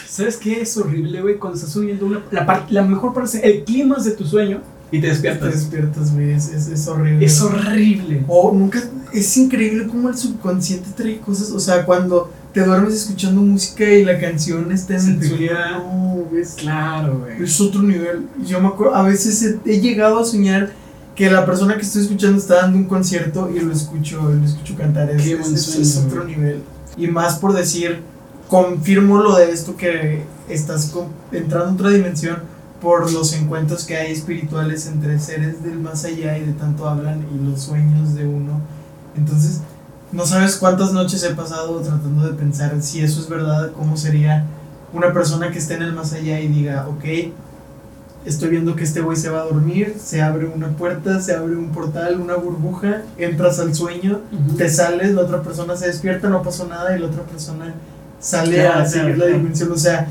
¿Sabes 0.09 0.37
qué 0.37 0.61
es 0.61 0.75
horrible, 0.77 1.21
güey? 1.21 1.37
Cuando 1.37 1.57
estás 1.57 1.71
soñando 1.71 2.05
una, 2.05 2.21
la, 2.31 2.65
la 2.69 2.81
mejor 2.83 3.13
parte, 3.13 3.39
el 3.43 3.63
clima 3.63 3.95
de 3.97 4.11
tu 4.11 4.25
sueño 4.25 4.61
y 4.93 5.01
te 5.01 5.01
Te 5.01 5.07
despiertas. 5.07 5.51
despiertas, 5.53 6.13
güey, 6.13 6.31
es, 6.31 6.49
es, 6.49 6.67
es 6.67 6.87
horrible. 6.87 7.25
Es 7.25 7.41
horrible. 7.41 8.23
O 8.27 8.51
nunca, 8.53 8.81
es 9.11 9.37
increíble 9.37 9.87
cómo 9.87 10.09
el 10.09 10.17
subconsciente 10.17 10.89
trae 10.95 11.19
cosas, 11.19 11.51
o 11.51 11.59
sea, 11.59 11.85
cuando 11.85 12.31
te 12.53 12.63
duermes 12.63 12.93
escuchando 12.93 13.41
música 13.41 13.83
y 13.89 14.05
la 14.05 14.19
canción 14.19 14.71
está 14.71 14.93
en 14.95 15.01
Se 15.01 15.11
el 15.11 15.23
sueño, 15.27 15.51
no, 15.71 16.23
Claro, 16.57 17.19
güey. 17.19 17.43
es 17.43 17.59
otro 17.59 17.81
nivel. 17.81 18.27
Yo 18.45 18.59
me 18.61 18.67
acuerdo, 18.67 18.95
a 18.95 19.03
veces 19.03 19.41
he, 19.65 19.71
he 19.71 19.79
llegado 19.81 20.19
a 20.19 20.25
soñar 20.25 20.71
que 21.15 21.29
la 21.29 21.45
persona 21.45 21.75
que 21.75 21.81
estoy 21.81 22.03
escuchando 22.03 22.37
está 22.37 22.55
dando 22.55 22.77
un 22.77 22.85
concierto 22.85 23.49
y 23.55 23.59
lo 23.59 23.71
escucho, 23.71 24.21
lo 24.21 24.45
escucho 24.45 24.75
cantar, 24.75 25.09
es, 25.09 25.21
Qué 25.23 25.35
buen 25.35 25.57
sueño, 25.57 25.81
es 25.81 25.97
otro 25.97 26.23
güey. 26.23 26.35
nivel. 26.35 26.63
Y 26.97 27.07
más 27.07 27.39
por 27.39 27.53
decir, 27.53 27.99
confirmo 28.47 29.21
lo 29.21 29.35
de 29.35 29.51
esto 29.51 29.75
que 29.75 30.21
estás 30.49 30.93
entrando 31.31 31.69
a 31.69 31.73
otra 31.73 31.89
dimensión 31.89 32.37
por 32.83 33.11
los 33.13 33.33
encuentros 33.33 33.85
que 33.85 33.95
hay 33.95 34.11
espirituales 34.11 34.85
entre 34.87 35.17
seres 35.17 35.63
del 35.63 35.79
más 35.79 36.03
allá 36.03 36.37
y 36.37 36.41
de 36.41 36.51
tanto 36.51 36.87
hablan 36.87 37.25
y 37.33 37.49
los 37.49 37.61
sueños 37.61 38.13
de 38.13 38.27
uno. 38.27 38.59
Entonces, 39.15 39.61
no 40.11 40.25
sabes 40.25 40.57
cuántas 40.57 40.91
noches 40.91 41.23
he 41.23 41.33
pasado 41.33 41.79
tratando 41.79 42.27
de 42.27 42.33
pensar 42.33 42.75
si 42.81 43.01
eso 43.01 43.21
es 43.21 43.29
verdad, 43.29 43.71
cómo 43.71 43.95
sería 43.95 44.45
una 44.91 45.13
persona 45.13 45.49
que 45.49 45.59
esté 45.59 45.75
en 45.75 45.83
el 45.83 45.93
más 45.93 46.11
allá 46.11 46.41
y 46.41 46.49
diga, 46.49 46.87
ok, 46.89 47.31
estoy 48.25 48.49
viendo 48.49 48.75
que 48.75 48.83
este 48.83 48.99
güey 48.99 49.15
se 49.15 49.29
va 49.29 49.41
a 49.41 49.45
dormir, 49.45 49.95
se 50.03 50.21
abre 50.21 50.45
una 50.45 50.67
puerta, 50.67 51.21
se 51.21 51.33
abre 51.33 51.55
un 51.55 51.69
portal, 51.69 52.19
una 52.19 52.35
burbuja, 52.35 53.01
entras 53.17 53.59
al 53.59 53.73
sueño, 53.73 54.19
te 54.57 54.69
sales, 54.69 55.13
la 55.13 55.21
otra 55.21 55.41
persona 55.41 55.77
se 55.77 55.87
despierta, 55.87 56.27
no 56.27 56.43
pasó 56.43 56.67
nada 56.67 56.95
y 56.95 56.99
la 56.99 57.07
otra 57.07 57.23
persona 57.23 57.73
sale 58.19 58.55
Claro, 58.55 58.81
a 58.81 58.85
seguir 58.85 59.15
claro, 59.15 59.31
la 59.31 59.37
dimensión. 59.37 59.71
O 59.71 59.77
sea, 59.77 60.07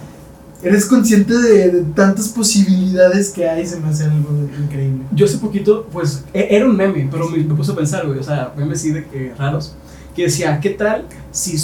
eres 0.63 0.87
consciente 0.87 1.35
de, 1.37 1.71
de 1.71 1.83
tantas 1.95 2.29
posibilidades 2.29 3.31
que 3.31 3.49
hay, 3.49 3.67
se 3.67 3.81
me 3.81 3.89
hace 3.89 4.05
algo 4.05 4.29
increíble. 4.63 5.05
Yo 5.13 5.27
hace 5.27 5.39
poquito, 5.39 5.87
pues, 5.93 6.25
e- 6.33 6.49
era 6.51 6.67
un 6.67 6.77
meme, 6.77 7.09
pero 7.11 7.29
me, 7.29 7.39
me 7.39 7.55
puse 7.55 7.73
a 7.73 7.75
pensar, 7.77 8.07
güey, 8.07 8.19
o 8.19 8.23
sea, 8.23 8.53
memes 8.57 8.81
sí 8.81 8.91
de 8.91 9.05
que 9.05 9.35
raros, 9.39 9.75
que 10.15 10.25
decía, 10.25 10.61
¿qué 10.61 10.71
tal 10.71 11.07
si 11.31 11.57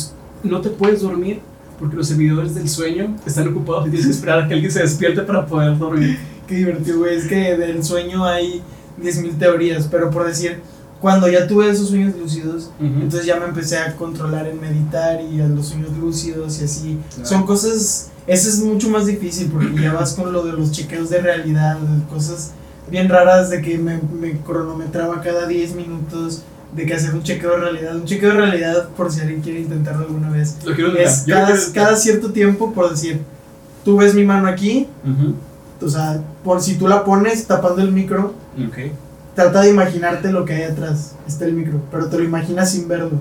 no 0.42 0.60
te 0.60 0.70
puedes 0.70 1.02
dormir 1.02 1.40
porque 1.78 1.94
los 1.96 2.08
servidores 2.08 2.54
del 2.54 2.68
sueño 2.68 3.16
están 3.24 3.46
ocupados 3.48 3.86
y 3.86 3.90
tienes 3.90 4.06
que 4.06 4.12
esperar 4.12 4.40
a 4.42 4.48
que 4.48 4.54
alguien 4.54 4.72
se 4.72 4.80
despierte 4.80 5.22
para 5.22 5.46
poder 5.46 5.78
dormir? 5.78 6.18
Qué 6.46 6.56
divertido, 6.56 6.98
güey. 6.98 7.16
Es 7.16 7.26
que 7.26 7.56
del 7.56 7.84
sueño 7.84 8.24
hay 8.24 8.62
10.000 9.00 9.38
teorías, 9.38 9.86
pero 9.88 10.10
por 10.10 10.26
decir, 10.26 10.60
cuando 11.00 11.28
ya 11.28 11.46
tuve 11.46 11.70
esos 11.70 11.90
sueños 11.90 12.16
lúcidos, 12.16 12.70
entonces 12.80 13.24
ya 13.26 13.38
me 13.38 13.44
empecé 13.46 13.78
a 13.78 13.94
controlar 13.94 14.48
en 14.48 14.60
meditar 14.60 15.20
y 15.22 15.40
a 15.40 15.46
los 15.46 15.68
sueños 15.68 15.90
lúcidos 15.96 16.60
y 16.60 16.64
así. 16.64 16.98
Claro. 17.14 17.28
Son 17.28 17.46
cosas, 17.46 18.10
eso 18.28 18.48
es 18.48 18.60
mucho 18.60 18.88
más 18.90 19.06
difícil 19.06 19.50
porque 19.52 19.80
ya 19.80 19.92
vas 19.94 20.12
con 20.14 20.32
lo 20.32 20.44
de 20.44 20.52
los 20.52 20.70
chequeos 20.70 21.10
de 21.10 21.20
realidad, 21.20 21.78
cosas 22.08 22.52
bien 22.90 23.08
raras 23.08 23.50
de 23.50 23.60
que 23.60 23.76
me, 23.78 23.98
me 24.20 24.38
cronometraba 24.40 25.20
cada 25.20 25.46
10 25.46 25.74
minutos, 25.74 26.42
de 26.74 26.86
que 26.86 26.94
hacer 26.94 27.14
un 27.14 27.22
chequeo 27.22 27.52
de 27.52 27.56
realidad. 27.58 27.96
Un 27.96 28.04
chequeo 28.04 28.30
de 28.30 28.36
realidad, 28.36 28.88
por 28.96 29.10
si 29.10 29.20
alguien 29.20 29.40
quiere 29.40 29.60
intentarlo 29.60 30.06
alguna 30.06 30.30
vez, 30.30 30.56
Lo 30.64 30.74
quiero 30.74 30.94
es 30.96 31.26
lo 31.26 31.34
cada, 31.34 31.46
quiero 31.48 31.62
cada 31.74 31.96
cierto 31.96 32.30
tiempo, 32.30 32.72
por 32.72 32.90
decir, 32.90 33.20
tú 33.84 33.96
ves 33.96 34.14
mi 34.14 34.24
mano 34.24 34.46
aquí, 34.48 34.86
Ujú. 35.04 35.34
o 35.84 35.88
sea, 35.88 36.20
por 36.44 36.60
si 36.62 36.76
tú 36.76 36.86
la 36.86 37.04
pones 37.04 37.46
tapando 37.46 37.82
el 37.82 37.92
micro, 37.92 38.34
Ok. 38.68 38.92
trata 39.34 39.62
de 39.62 39.70
imaginarte 39.70 40.30
lo 40.32 40.44
que 40.44 40.52
hay 40.54 40.62
atrás. 40.64 41.14
Está 41.26 41.44
el 41.46 41.54
micro, 41.54 41.80
pero 41.90 42.06
te 42.08 42.18
lo 42.18 42.24
imaginas 42.24 42.70
sin 42.72 42.88
verlo. 42.88 43.20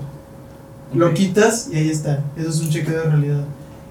Lo 0.94 1.08
Ok. 1.08 1.14
quitas 1.14 1.68
y 1.72 1.76
ahí 1.76 1.90
está. 1.90 2.20
Eso 2.36 2.48
es 2.50 2.60
un 2.60 2.70
chequeo 2.70 2.94
de 3.02 3.04
realidad. 3.10 3.44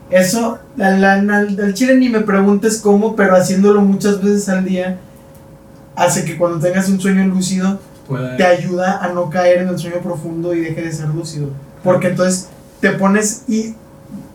Eso, 0.09 0.57
al, 0.79 1.03
al- 1.03 1.29
al- 1.29 1.73
chile 1.73 1.95
ni 1.95 2.09
me 2.09 2.21
preguntes 2.21 2.77
cómo, 2.77 3.15
pero 3.15 3.35
haciéndolo 3.35 3.81
muchas 3.81 4.21
veces 4.23 4.47
al 4.49 4.63
día, 4.65 4.97
hace 5.95 6.23
que 6.23 6.37
cuando 6.37 6.59
tengas 6.59 6.87
un 6.89 6.99
sueño 6.99 7.25
lúcido, 7.25 7.79
te 8.37 8.45
ayuda 8.45 9.03
a 9.03 9.09
no 9.09 9.29
caer 9.29 9.63
en 9.63 9.67
el 9.67 9.77
sueño 9.77 9.97
profundo 10.01 10.53
y 10.53 10.61
deje 10.61 10.81
de 10.81 10.91
ser 10.93 11.09
lúcido. 11.09 11.49
Porque 11.83 12.07
entonces 12.07 12.47
te 12.79 12.91
pones 12.91 13.43
y 13.49 13.73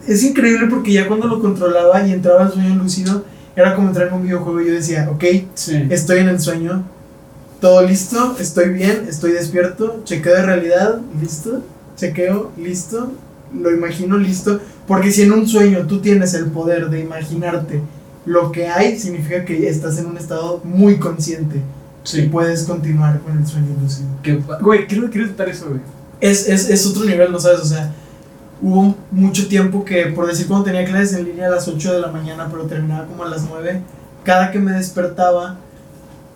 es 0.06 0.22
increíble 0.24 0.66
porque 0.68 0.92
ya 0.92 1.08
cuando 1.08 1.26
lo 1.26 1.40
controlaba 1.40 2.06
y 2.06 2.12
entraba 2.12 2.42
al 2.42 2.52
sueño 2.52 2.74
lúcido, 2.74 3.24
era 3.56 3.74
como 3.74 3.88
entrar 3.88 4.08
en 4.08 4.14
un 4.14 4.22
videojuego 4.24 4.60
y 4.60 4.66
yo 4.68 4.74
decía, 4.74 5.08
ok, 5.10 5.24
Sí. 5.54 5.86
estoy 5.88 6.18
en 6.18 6.28
el 6.28 6.40
sueño, 6.40 6.84
todo 7.62 7.80
listo, 7.82 8.36
estoy 8.38 8.70
bien, 8.70 9.06
estoy 9.08 9.32
despierto, 9.32 10.00
chequeo 10.04 10.34
de 10.34 10.42
realidad, 10.42 10.98
listo, 11.20 11.62
chequeo, 11.96 12.50
listo, 12.58 13.12
lo 13.54 13.70
imagino, 13.70 14.16
listo, 14.18 14.60
porque 14.86 15.10
si 15.10 15.22
en 15.22 15.32
un 15.32 15.46
sueño 15.46 15.86
tú 15.86 16.00
tienes 16.00 16.34
el 16.34 16.46
poder 16.46 16.88
de 16.90 17.00
imaginarte 17.00 17.80
lo 18.24 18.52
que 18.52 18.68
hay, 18.68 18.98
significa 18.98 19.44
que 19.44 19.68
estás 19.68 19.98
en 19.98 20.06
un 20.06 20.16
estado 20.16 20.60
muy 20.64 20.98
consciente 20.98 21.56
y 21.56 22.08
Sí. 22.08 22.22
puedes 22.22 22.64
continuar 22.64 23.20
con 23.20 23.38
el 23.38 23.46
sueño 23.46 23.68
lúcido. 23.80 24.08
Que- 24.22 24.42
Güey, 24.60 24.86
quiero, 24.86 25.08
quiero 25.10 25.26
intentar 25.26 25.48
eso, 25.48 25.66
güey. 25.68 25.80
Es, 26.20 26.48
es, 26.48 26.68
es 26.70 26.86
otro 26.86 27.04
nivel, 27.04 27.30
¿no 27.32 27.40
sabes? 27.40 27.60
O 27.60 27.64
sea, 27.64 27.92
hubo 28.60 28.94
mucho 29.10 29.48
tiempo 29.48 29.84
que, 29.84 30.06
por 30.06 30.26
decir, 30.26 30.46
cuando 30.46 30.64
tenía 30.66 30.84
clases 30.84 31.14
en 31.14 31.24
línea 31.26 31.48
a 31.48 31.50
las 31.50 31.66
8 31.68 31.92
de 31.92 32.00
la 32.00 32.08
mañana, 32.12 32.48
pero 32.50 32.64
terminaba 32.64 33.06
como 33.06 33.24
a 33.24 33.28
las 33.28 33.42
9, 33.48 33.80
cada 34.24 34.50
que 34.52 34.58
me 34.60 34.72
despertaba, 34.72 35.56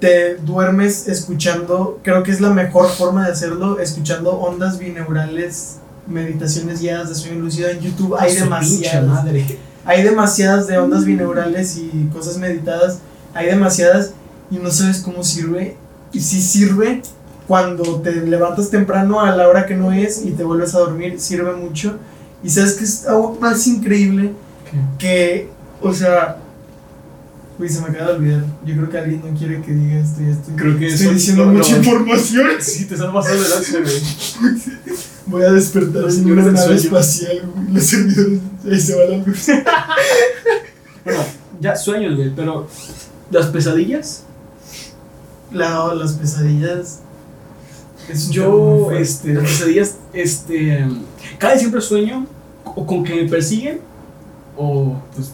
te 0.00 0.37
duermes 0.37 1.08
escuchando, 1.08 2.00
creo 2.02 2.23
que 2.23 2.30
es 2.32 2.40
la 2.40 2.50
mejor 2.50 2.88
forma 2.90 3.25
de 3.26 3.32
hacerlo, 3.32 3.78
escuchando 3.78 4.32
ondas 4.32 4.78
binaurales, 4.78 5.76
meditaciones 6.06 6.80
guiadas 6.80 7.08
de 7.08 7.14
sueño 7.14 7.40
lúcido 7.40 7.68
en 7.68 7.80
YouTube. 7.80 8.16
Hay 8.18 8.34
demasiadas. 8.34 9.06
madre. 9.06 9.58
Hay 9.84 10.02
demasiadas 10.02 10.66
de 10.66 10.78
ondas 10.78 11.04
binaurales 11.04 11.76
y 11.76 12.08
cosas 12.12 12.38
meditadas. 12.38 12.98
Hay 13.34 13.46
demasiadas 13.46 14.12
y 14.50 14.56
no 14.56 14.70
sabes 14.70 14.98
cómo 14.98 15.22
sirve. 15.22 15.76
Y 16.12 16.20
si 16.20 16.40
sirve 16.40 17.02
cuando 17.46 18.00
te 18.00 18.12
levantas 18.12 18.70
temprano 18.70 19.20
a 19.20 19.34
la 19.34 19.48
hora 19.48 19.66
que 19.66 19.75
no 19.75 19.92
es 19.92 20.25
y 20.25 20.32
te 20.32 20.42
vuelves 20.42 20.75
a 20.75 20.80
dormir, 20.80 21.20
sirve 21.20 21.52
mucho. 21.52 21.98
Y 22.42 22.50
sabes 22.50 22.75
que 22.75 22.84
es 22.84 23.06
algo 23.06 23.38
más 23.40 23.66
increíble 23.66 24.32
que, 24.98 25.48
o 25.80 25.92
sea, 25.92 26.38
uy, 27.58 27.68
se 27.68 27.80
me 27.80 27.88
acaba 27.88 28.12
de 28.12 28.16
olvidar. 28.16 28.44
Yo 28.64 28.75
creo 28.75 28.90
que 28.90 28.98
alguien 28.98 29.22
no 29.25 29.38
quiere 29.38 29.62
que 29.62 29.72
diga 29.72 29.98
esto 29.98 30.22
y 30.22 30.30
esto. 30.30 30.52
Creo 30.56 30.78
que 30.78 30.88
estoy 30.88 31.14
diciendo 31.14 31.46
mucha 31.46 31.76
información. 31.76 32.46
Sí, 32.60 32.86
te 32.86 32.94
estás 32.94 33.12
pasando 33.12 33.44
güey. 33.82 34.96
Voy 35.26 35.42
a 35.42 35.52
despertar 35.52 36.02
Los 36.02 36.18
en 36.18 36.30
una 36.33 36.42
nave 36.45 36.56
sueño. 36.59 36.76
espacial, 36.78 37.42
güey. 37.54 37.75
Los 37.75 37.85
servidores, 37.85 38.40
ahí 38.71 38.80
se 38.80 38.95
va 38.95 39.04
la 39.06 39.16
luz. 39.18 39.47
Bueno, 41.04 41.21
ya 41.61 41.76
sueños, 41.76 42.16
güey, 42.16 42.30
pero 42.35 42.66
las 43.30 43.47
pesadillas. 43.47 44.23
La, 45.52 45.95
las 45.95 46.12
pesadillas. 46.14 47.00
es 48.09 48.30
Yo, 48.30 48.90
este, 48.92 49.35
las 49.35 49.45
pesadillas, 49.45 49.97
este, 50.12 50.87
casi 51.38 51.61
siempre 51.61 51.80
sueño 51.80 52.26
o 52.64 52.87
con 52.87 53.02
que 53.04 53.14
me 53.23 53.28
persiguen 53.28 53.80
o, 54.56 54.97
pues, 55.14 55.33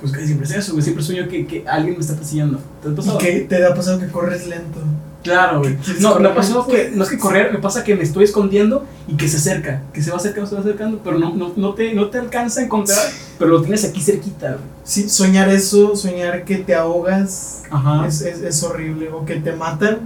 pues 0.00 0.12
casi 0.12 0.26
siempre 0.26 0.46
es 0.46 0.54
eso, 0.54 0.72
güey, 0.72 0.82
siempre 0.82 1.04
sueño 1.04 1.28
que, 1.28 1.46
que 1.46 1.64
alguien 1.66 1.94
me 1.94 2.00
está 2.00 2.14
persiguiendo. 2.14 2.58
¿Te 2.82 2.88
ha 2.88 2.92
¿Y 2.92 2.94
pasado? 2.94 3.18
qué 3.18 3.40
te 3.48 3.64
ha 3.64 3.74
pasado 3.74 3.98
que 3.98 4.08
corres 4.08 4.46
lento? 4.46 4.78
Claro, 5.22 5.60
güey. 5.60 5.76
¿Quieres 5.76 6.00
No, 6.00 6.10
ha 6.14 6.34
pasado 6.34 6.66
que, 6.66 6.90
no 6.94 7.02
es 7.02 7.10
que 7.10 7.18
correr, 7.18 7.52
me 7.52 7.58
pasa 7.58 7.82
que 7.84 7.94
me 7.96 8.02
estoy 8.04 8.24
escondiendo 8.24 8.86
y 9.08 9.16
que 9.16 9.28
se 9.28 9.36
acerca, 9.38 9.82
que 9.92 10.02
se 10.02 10.10
va 10.10 10.16
acercando, 10.16 10.48
se 10.48 10.54
va 10.54 10.60
acercando, 10.60 11.00
pero 11.02 11.18
no, 11.18 11.34
no, 11.34 11.52
no, 11.56 11.74
te, 11.74 11.92
no 11.92 12.06
te 12.08 12.18
alcanza 12.18 12.60
a 12.60 12.64
encontrar, 12.64 12.98
pero 13.38 13.50
lo 13.50 13.60
tienes 13.62 13.84
aquí 13.84 14.00
cerquita, 14.00 14.48
güey. 14.52 14.60
Sí, 14.84 15.08
soñar 15.08 15.48
eso, 15.48 15.96
soñar 15.96 16.44
que 16.44 16.58
te 16.58 16.74
ahogas, 16.74 17.64
Ajá. 17.70 18.06
es, 18.06 18.22
es, 18.22 18.40
es 18.42 18.62
horrible. 18.62 19.10
O 19.10 19.24
que 19.24 19.36
te 19.36 19.52
matan. 19.52 19.98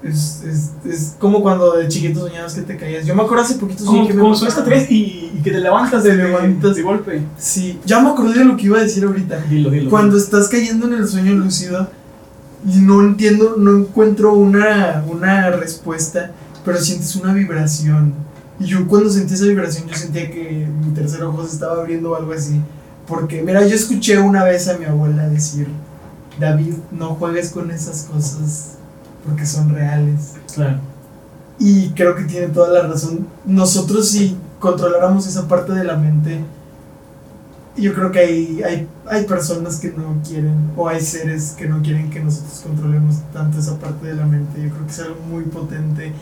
Es, 0.00 0.44
es, 0.44 0.70
es 0.90 1.16
como 1.18 1.42
cuando 1.42 1.72
de 1.72 1.88
chiquito 1.88 2.20
soñabas 2.20 2.54
que 2.54 2.62
te 2.62 2.76
caías. 2.76 3.04
Yo 3.04 3.16
me 3.16 3.22
acuerdo 3.24 3.42
hace 3.42 3.56
poquito 3.56 3.84
soñé 3.84 3.96
Como, 3.98 4.08
que 4.08 4.14
me 4.14 4.20
como 4.20 4.34
subes 4.36 4.54
tres 4.64 4.88
y, 4.92 5.32
y 5.36 5.40
que 5.42 5.50
te 5.50 5.58
levantas 5.58 6.04
Te 6.04 6.16
de, 6.16 6.22
levantas. 6.22 6.76
de 6.76 6.82
golpe. 6.82 7.22
Sí, 7.36 7.80
ya 7.84 7.98
me 8.00 8.10
acordé 8.10 8.38
de 8.38 8.44
lo 8.44 8.56
que 8.56 8.66
iba 8.66 8.78
a 8.78 8.82
decir 8.82 9.04
ahorita. 9.04 9.40
Dilo, 9.50 9.70
dilo. 9.70 9.90
Cuando 9.90 10.16
estás 10.16 10.46
cayendo 10.48 10.86
en 10.86 10.94
el 10.94 11.08
sueño 11.08 11.32
lúcido 11.34 11.90
y 12.66 12.80
no 12.80 13.02
entiendo, 13.02 13.56
no 13.56 13.76
encuentro 13.76 14.34
una, 14.34 15.04
una 15.08 15.50
respuesta, 15.50 16.32
pero 16.64 16.78
sientes 16.78 17.14
una 17.16 17.32
vibración. 17.32 18.14
Y 18.60 18.64
yo 18.64 18.86
cuando 18.88 19.10
sentí 19.10 19.34
esa 19.34 19.44
vibración, 19.44 19.86
yo 19.88 19.96
sentía 19.96 20.30
que 20.30 20.68
mi 20.84 20.92
tercer 20.92 21.22
ojo 21.22 21.44
se 21.44 21.54
estaba 21.54 21.80
abriendo 21.80 22.10
o 22.10 22.16
algo 22.16 22.32
así. 22.32 22.60
Porque, 23.06 23.42
mira, 23.42 23.64
yo 23.66 23.74
escuché 23.74 24.18
una 24.18 24.44
vez 24.44 24.68
a 24.68 24.76
mi 24.76 24.84
abuela 24.84 25.28
decir, 25.28 25.68
David, 26.38 26.74
no 26.90 27.14
juegues 27.14 27.50
con 27.50 27.70
esas 27.70 28.02
cosas 28.02 28.78
porque 29.24 29.46
son 29.46 29.74
reales. 29.74 30.34
Claro. 30.54 30.78
Y 31.58 31.90
creo 31.90 32.14
que 32.14 32.24
tiene 32.24 32.48
toda 32.48 32.70
la 32.70 32.88
razón. 32.88 33.26
Nosotros 33.44 34.08
si 34.08 34.36
controláramos 34.58 35.26
esa 35.26 35.48
parte 35.48 35.72
de 35.72 35.84
la 35.84 35.96
mente, 35.96 36.40
yo 37.80 37.94
creo 37.94 38.10
que 38.10 38.18
hay, 38.18 38.62
hay, 38.62 38.88
hay 39.06 39.24
personas 39.24 39.76
que 39.80 39.88
no 39.88 40.20
quieren, 40.26 40.70
o 40.76 40.88
hay 40.88 41.00
seres 41.00 41.54
que 41.56 41.66
no 41.66 41.82
quieren 41.82 42.10
que 42.10 42.20
nosotros 42.20 42.60
controlemos 42.64 43.16
tanto 43.32 43.58
esa 43.58 43.78
parte 43.78 44.06
de 44.08 44.14
la 44.14 44.26
mente. 44.26 44.62
Yo 44.62 44.70
creo 44.70 44.86
que 44.86 44.92
es 44.92 45.00
algo 45.00 45.20
muy 45.28 45.44
potente. 45.44 46.12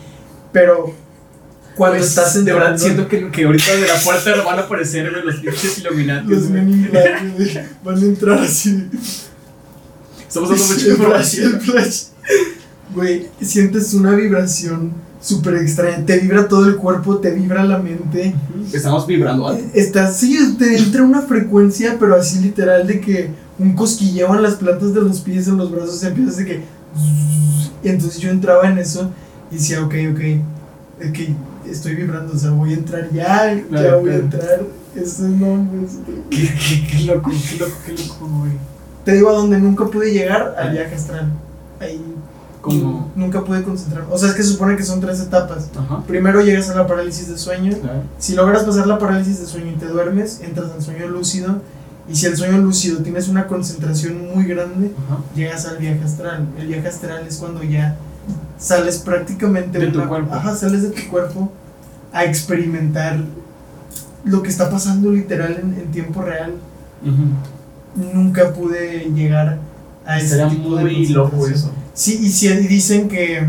Pero 0.51 0.93
cuando 1.75 1.97
Pues, 1.97 2.09
estás 2.09 2.33
de 2.33 2.39
entrando, 2.39 2.63
verdad 2.63 2.77
siento 2.77 3.07
que, 3.07 3.31
que 3.31 3.45
ahorita 3.45 3.75
de 3.75 3.87
la 3.87 3.95
puerta 3.99 4.43
van 4.43 4.59
a 4.59 4.61
aparecer 4.63 5.11
los 5.11 5.35
pinches 5.35 5.79
Illuminati. 5.79 6.27
los 6.27 6.51
van 7.83 7.97
a 7.97 7.99
entrar 7.99 8.39
así. 8.39 8.87
Estamos 10.27 10.49
dando 10.49 10.65
mucha 10.65 10.87
información. 10.87 11.61
Güey, 12.93 13.27
sientes 13.41 13.93
una 13.93 14.15
vibración 14.15 14.93
súper 15.21 15.55
extraña. 15.55 16.05
Te 16.05 16.19
vibra 16.19 16.47
todo 16.47 16.65
el 16.65 16.75
cuerpo, 16.75 17.17
te 17.17 17.31
vibra 17.31 17.63
la 17.63 17.77
mente. 17.79 18.35
Estamos 18.71 19.07
vibrando 19.07 19.47
alto. 19.47 19.63
Estás, 19.73 20.17
sí, 20.17 20.55
te 20.57 20.77
entra 20.77 21.03
una 21.03 21.21
frecuencia, 21.21 21.97
pero 21.99 22.15
así 22.15 22.39
literal 22.39 22.85
de 22.87 22.99
que 22.99 23.29
un 23.59 23.73
cosquilleo 23.73 24.35
en 24.35 24.43
las 24.43 24.55
plantas 24.55 24.93
de 24.93 25.01
los 25.01 25.21
pies, 25.21 25.47
en 25.47 25.57
los 25.57 25.71
brazos, 25.71 26.03
empiezas 26.03 26.37
de 26.37 26.45
que. 26.45 26.61
Y 27.83 27.89
entonces 27.89 28.19
yo 28.19 28.29
entraba 28.29 28.69
en 28.69 28.77
eso 28.77 29.11
y 29.51 29.55
decía, 29.55 29.83
ok, 29.83 29.93
ok, 30.11 31.11
que 31.13 31.35
estoy 31.69 31.95
vibrando, 31.95 32.33
o 32.33 32.37
sea, 32.37 32.51
voy 32.51 32.71
a 32.71 32.77
entrar 32.77 33.09
ya, 33.11 33.53
ya 33.53 33.63
Claro, 33.67 34.01
voy 34.01 34.11
a 34.11 34.15
entrar. 34.15 34.61
Eso 34.95 35.27
no, 35.27 35.67
pues, 35.71 35.91
Qué, 36.29 36.37
qué, 36.37 36.87
qué 36.87 37.03
loco, 37.03 37.29
qué 37.29 37.57
loco, 37.59 37.75
qué 37.85 37.91
loco, 37.91 38.27
güey. 38.39 38.51
Te 39.05 39.13
digo 39.13 39.29
a 39.29 39.33
donde 39.33 39.59
nunca 39.59 39.85
pude 39.85 40.11
llegar, 40.11 40.55
al 40.57 40.71
viaje 40.71 40.95
astral. 40.95 41.31
Ahí 41.79 42.01
Como. 42.61 43.11
Y 43.15 43.19
nunca 43.19 43.43
pude 43.43 43.63
concentrarme. 43.63 44.11
O 44.13 44.17
sea, 44.17 44.29
es 44.29 44.35
que 44.35 44.43
se 44.43 44.49
supone 44.49 44.75
que 44.75 44.83
son 44.83 44.99
tres 44.99 45.19
etapas. 45.21 45.69
Ajá. 45.77 46.03
Primero 46.07 46.41
llegas 46.41 46.69
a 46.69 46.75
la 46.75 46.87
parálisis 46.87 47.27
de 47.29 47.37
sueño. 47.37 47.75
Claro. 47.79 48.03
Si 48.19 48.33
logras 48.35 48.63
pasar 48.63 48.87
la 48.87 48.97
parálisis 48.99 49.39
de 49.39 49.45
sueño 49.45 49.71
y 49.71 49.75
te 49.75 49.85
duermes, 49.87 50.41
entras 50.41 50.71
al 50.71 50.81
sueño 50.81 51.07
lúcido. 51.07 51.61
Y 52.09 52.15
si 52.15 52.25
el 52.25 52.37
sueño 52.37 52.57
lúcido 52.59 52.99
tienes 53.03 53.27
una 53.27 53.47
concentración 53.47 54.33
muy 54.33 54.45
grande, 54.45 54.91
Ajá. 55.07 55.19
llegas 55.35 55.65
al 55.65 55.77
viaje 55.77 56.01
astral. 56.03 56.47
El 56.57 56.67
viaje 56.67 56.87
astral 56.87 57.25
es 57.27 57.37
cuando 57.37 57.63
ya 57.63 57.95
sales 58.57 58.97
prácticamente 58.99 59.77
De 59.77 59.87
tu 59.87 60.03
cuerpo. 60.07 60.33
Ajá, 60.33 60.55
sales 60.55 60.83
de 60.83 60.89
tu 60.89 61.09
cuerpo 61.09 61.51
a 62.13 62.23
experimentar 62.25 63.19
lo 64.23 64.41
que 64.41 64.49
está 64.49 64.69
pasando 64.69 65.11
literal 65.11 65.57
en, 65.61 65.73
en 65.79 65.91
tiempo 65.91 66.21
real. 66.21 66.53
Nunca 67.95 68.53
pude 68.53 69.11
llegar 69.15 69.57
a 70.05 70.17
ese 70.19 70.29
Sería 70.29 70.49
tipo 70.49 70.75
de 70.75 70.83
muy 70.83 71.07
loco 71.07 71.31
concentración. 71.31 71.71
eso. 71.71 71.76
Sí, 71.97 72.19
y, 72.21 72.47
y 72.47 72.67
dicen 72.67 73.09
que 73.09 73.43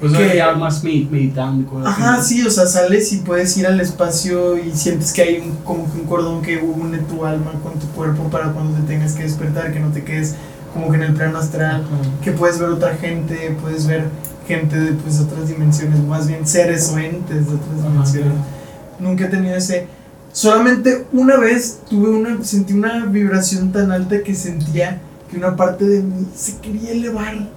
Pues 0.00 0.12
Que- 0.12 0.36
ya 0.36 0.52
más 0.54 0.84
medi- 0.84 1.08
meditando 1.10 1.80
Ajá, 1.86 2.14
así. 2.14 2.40
sí, 2.40 2.46
o 2.46 2.50
sea, 2.50 2.66
sales 2.66 3.12
y 3.12 3.18
puedes 3.18 3.56
ir 3.56 3.66
al 3.66 3.80
espacio 3.80 4.56
y 4.58 4.70
sientes 4.72 5.12
que 5.12 5.22
hay 5.22 5.38
un, 5.38 5.56
como 5.64 5.90
que 5.92 5.98
un 6.00 6.06
cordón 6.06 6.42
que 6.42 6.58
une 6.58 6.98
tu 6.98 7.24
alma 7.24 7.52
con 7.62 7.78
tu 7.78 7.86
cuerpo 7.88 8.24
para 8.30 8.52
cuando 8.52 8.76
te 8.78 8.82
tengas 8.86 9.14
que 9.14 9.22
despertar, 9.24 9.72
que 9.72 9.80
no 9.80 9.88
te 9.90 10.04
quedes 10.04 10.34
como 10.72 10.90
que 10.90 10.96
en 10.96 11.02
el 11.04 11.14
plano 11.14 11.38
astral, 11.38 11.82
Ajá. 11.82 12.20
que 12.22 12.32
puedes 12.32 12.58
ver 12.58 12.68
otra 12.70 12.94
gente, 12.96 13.56
puedes 13.62 13.86
ver 13.86 14.04
gente 14.46 14.78
de 14.78 14.92
pues, 14.92 15.18
otras 15.20 15.48
dimensiones, 15.48 15.98
más 16.00 16.26
bien 16.28 16.46
seres 16.46 16.90
o 16.94 16.98
entes 16.98 17.46
de 17.48 17.54
otras 17.54 17.78
Ajá, 17.80 17.88
dimensiones. 17.88 18.32
claro. 18.34 18.44
Nunca 19.00 19.24
he 19.24 19.28
tenido 19.28 19.56
ese... 19.56 19.86
Solamente 20.32 21.06
una 21.12 21.36
vez 21.38 21.78
tuve 21.88 22.10
una, 22.10 22.42
sentí 22.44 22.72
una 22.74 23.06
vibración 23.06 23.72
tan 23.72 23.90
alta 23.92 24.22
que 24.22 24.34
sentía 24.34 25.00
que 25.30 25.36
una 25.38 25.54
parte 25.56 25.84
de 25.86 26.02
mí 26.02 26.26
se 26.36 26.56
quería 26.58 26.90
elevar 26.90 27.48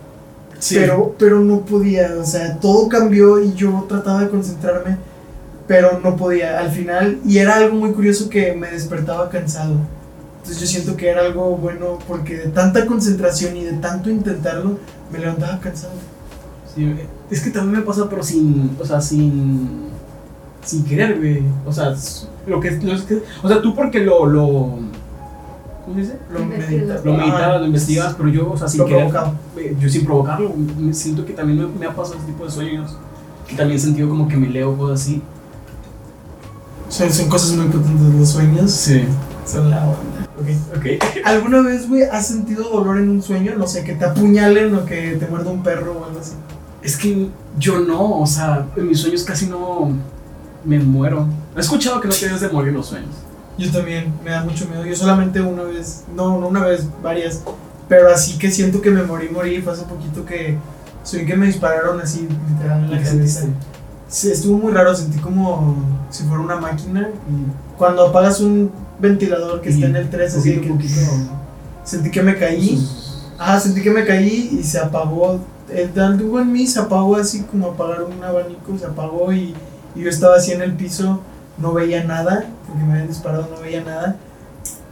Sí. 0.59 0.75
pero, 0.75 1.15
pero 1.19 1.39
no 1.39 1.61
podía, 1.61 2.15
o 2.19 2.25
sea, 2.25 2.59
todo 2.59 2.87
cambió 2.89 3.39
y 3.39 3.53
yo 3.53 3.85
trataba 3.87 4.21
de 4.21 4.29
concentrarme, 4.29 4.97
pero 5.67 5.99
no 6.03 6.15
podía 6.15 6.59
al 6.59 6.71
final, 6.71 7.19
y 7.25 7.37
era 7.37 7.55
algo 7.57 7.75
muy 7.75 7.91
curioso 7.91 8.29
que 8.29 8.53
me 8.53 8.71
despertaba 8.71 9.29
cansado. 9.29 9.75
Entonces 10.37 10.59
yo 10.61 10.67
siento 10.67 10.95
que 10.95 11.09
era 11.09 11.21
algo 11.21 11.57
bueno 11.57 11.99
porque 12.07 12.37
de 12.37 12.47
tanta 12.47 12.85
concentración 12.85 13.55
y 13.57 13.65
de 13.65 13.73
tanto 13.73 14.09
intentarlo, 14.09 14.77
me 15.11 15.19
levantaba 15.19 15.59
cansado. 15.59 15.93
Sí, 16.73 16.95
es 17.29 17.41
que 17.41 17.49
también 17.49 17.79
me 17.79 17.85
pasa, 17.85 18.07
pero 18.09 18.23
sin, 18.23 18.77
o 18.79 18.85
sea, 18.85 19.01
sin, 19.01 19.87
sin 20.63 20.85
querer, 20.85 21.17
güey. 21.17 21.43
O 21.65 21.71
sea, 21.73 21.93
lo 22.45 22.59
que, 22.61 22.71
lo 22.71 23.05
que- 23.05 23.23
o 23.43 23.47
sea, 23.47 23.61
tú 23.61 23.75
porque 23.75 23.99
lo, 23.99 24.25
lo, 24.25 24.79
¿cómo 25.87 25.95
se 25.95 26.01
dice? 26.01 26.19
Lo 26.31 26.45
meditaba. 26.45 27.01
Lo 27.03 27.13
meditabas, 27.13 27.59
lo 27.61 27.65
investigabas, 27.65 28.15
pero 28.15 28.29
yo, 28.29 28.51
o 28.51 28.57
sea, 28.57 28.67
sin 28.67 28.79
Lo 28.79 28.85
querer, 28.85 29.11
eh, 29.57 29.75
yo 29.79 29.89
sin 29.89 30.05
provocarlo, 30.05 30.53
me 30.77 30.93
siento 30.93 31.25
que 31.25 31.33
también 31.33 31.59
me, 31.59 31.79
me 31.79 31.85
ha 31.85 31.95
pasado 31.95 32.17
ese 32.17 32.27
tipo 32.27 32.43
de 32.43 32.51
sueños. 32.51 32.97
Que 33.47 33.55
también 33.55 33.77
he 33.77 33.81
sentido 33.81 34.09
como 34.09 34.27
que 34.27 34.35
me 34.35 34.49
leo 34.49 34.77
cosas 34.77 35.01
así. 35.01 35.21
Son, 36.89 37.09
son 37.11 37.29
cosas 37.29 37.55
muy 37.55 37.67
potentes 37.67 38.19
los 38.19 38.29
sueños. 38.29 38.71
Sí. 38.71 39.05
Son 39.45 39.69
la 39.69 39.85
onda. 39.85 40.29
Ok. 40.37 40.77
Ok. 40.77 41.03
¿Alguna 41.25 41.61
vez, 41.61 41.87
güey, 41.87 42.03
has 42.03 42.27
sentido 42.27 42.69
dolor 42.69 42.97
en 42.97 43.09
un 43.09 43.21
sueño? 43.21 43.53
No 43.57 43.65
sé, 43.65 43.85
que 43.85 43.93
te 43.93 44.03
apuñalen 44.03 44.75
o 44.75 44.85
que 44.85 45.15
te 45.17 45.27
muerda 45.27 45.51
un 45.51 45.63
perro 45.63 45.93
o 45.93 46.05
algo 46.05 46.19
así. 46.19 46.33
Es 46.81 46.97
que 46.97 47.29
yo 47.57 47.79
no, 47.79 48.19
o 48.19 48.27
sea, 48.27 48.67
en 48.75 48.87
mis 48.87 48.99
sueños 48.99 49.23
casi 49.23 49.47
no 49.47 49.89
me 50.65 50.79
muero. 50.79 51.27
He 51.55 51.59
escuchado 51.61 52.01
que 52.01 52.09
no 52.09 52.13
te 52.13 52.25
debes 52.25 52.41
de 52.41 52.49
morir 52.49 52.69
en 52.69 52.75
los 52.75 52.87
sueños. 52.87 53.15
Yo 53.57 53.71
también, 53.71 54.13
me 54.23 54.31
da 54.31 54.43
mucho 54.43 54.67
miedo. 54.67 54.85
Yo 54.85 54.95
solamente 54.95 55.41
una 55.41 55.63
vez, 55.63 56.03
no, 56.15 56.39
no 56.39 56.47
una 56.47 56.63
vez, 56.63 56.87
varias. 57.01 57.41
Pero 57.87 58.09
así 58.09 58.37
que 58.37 58.51
siento 58.51 58.81
que 58.81 58.91
me 58.91 59.03
morí, 59.03 59.29
morí. 59.29 59.61
Fue 59.61 59.73
hace 59.73 59.83
poquito 59.83 60.25
que 60.25 60.57
soy 61.03 61.25
que 61.25 61.35
me 61.35 61.47
dispararon 61.47 61.99
así, 62.01 62.27
literal, 62.49 62.83
en 62.83 62.91
la 62.91 62.97
¿Qué 62.99 63.05
cabeza. 63.05 63.45
Sí, 64.09 64.31
estuvo 64.31 64.57
muy 64.57 64.71
raro, 64.71 64.95
sentí 64.95 65.19
como 65.19 65.75
si 66.09 66.23
fuera 66.23 66.41
una 66.41 66.57
máquina. 66.57 67.09
Y 67.29 67.77
cuando 67.77 68.07
apagas 68.07 68.39
un 68.41 68.71
ventilador 68.99 69.61
que 69.61 69.69
Y 69.69 69.73
está 69.73 69.87
en 69.87 69.95
el 69.95 70.09
3, 70.09 70.35
así 70.35 70.59
que 70.59 70.67
poquito, 70.67 70.99
sentí 71.83 72.11
que 72.11 72.21
me 72.21 72.37
caí. 72.37 72.85
Ah, 73.39 73.59
sentí 73.59 73.81
que 73.81 73.91
me 73.91 74.05
caí 74.05 74.57
y 74.59 74.63
se 74.63 74.79
apagó. 74.79 75.39
El 75.69 75.99
algo 75.99 76.39
en 76.39 76.51
mí 76.51 76.65
se 76.65 76.79
apagó 76.79 77.17
así 77.17 77.43
como 77.43 77.67
apagar 77.67 78.03
un 78.03 78.23
abanico, 78.23 78.77
se 78.77 78.85
apagó 78.85 79.31
y, 79.33 79.53
y 79.95 80.01
yo 80.01 80.09
estaba 80.09 80.37
así 80.37 80.53
en 80.53 80.61
el 80.61 80.73
piso, 80.73 81.21
no 81.57 81.73
veía 81.73 82.03
nada, 82.03 82.45
porque 82.67 82.83
me 82.83 82.93
habían 82.93 83.07
disparado, 83.07 83.47
no 83.53 83.61
veía 83.61 83.83
nada. 83.83 84.15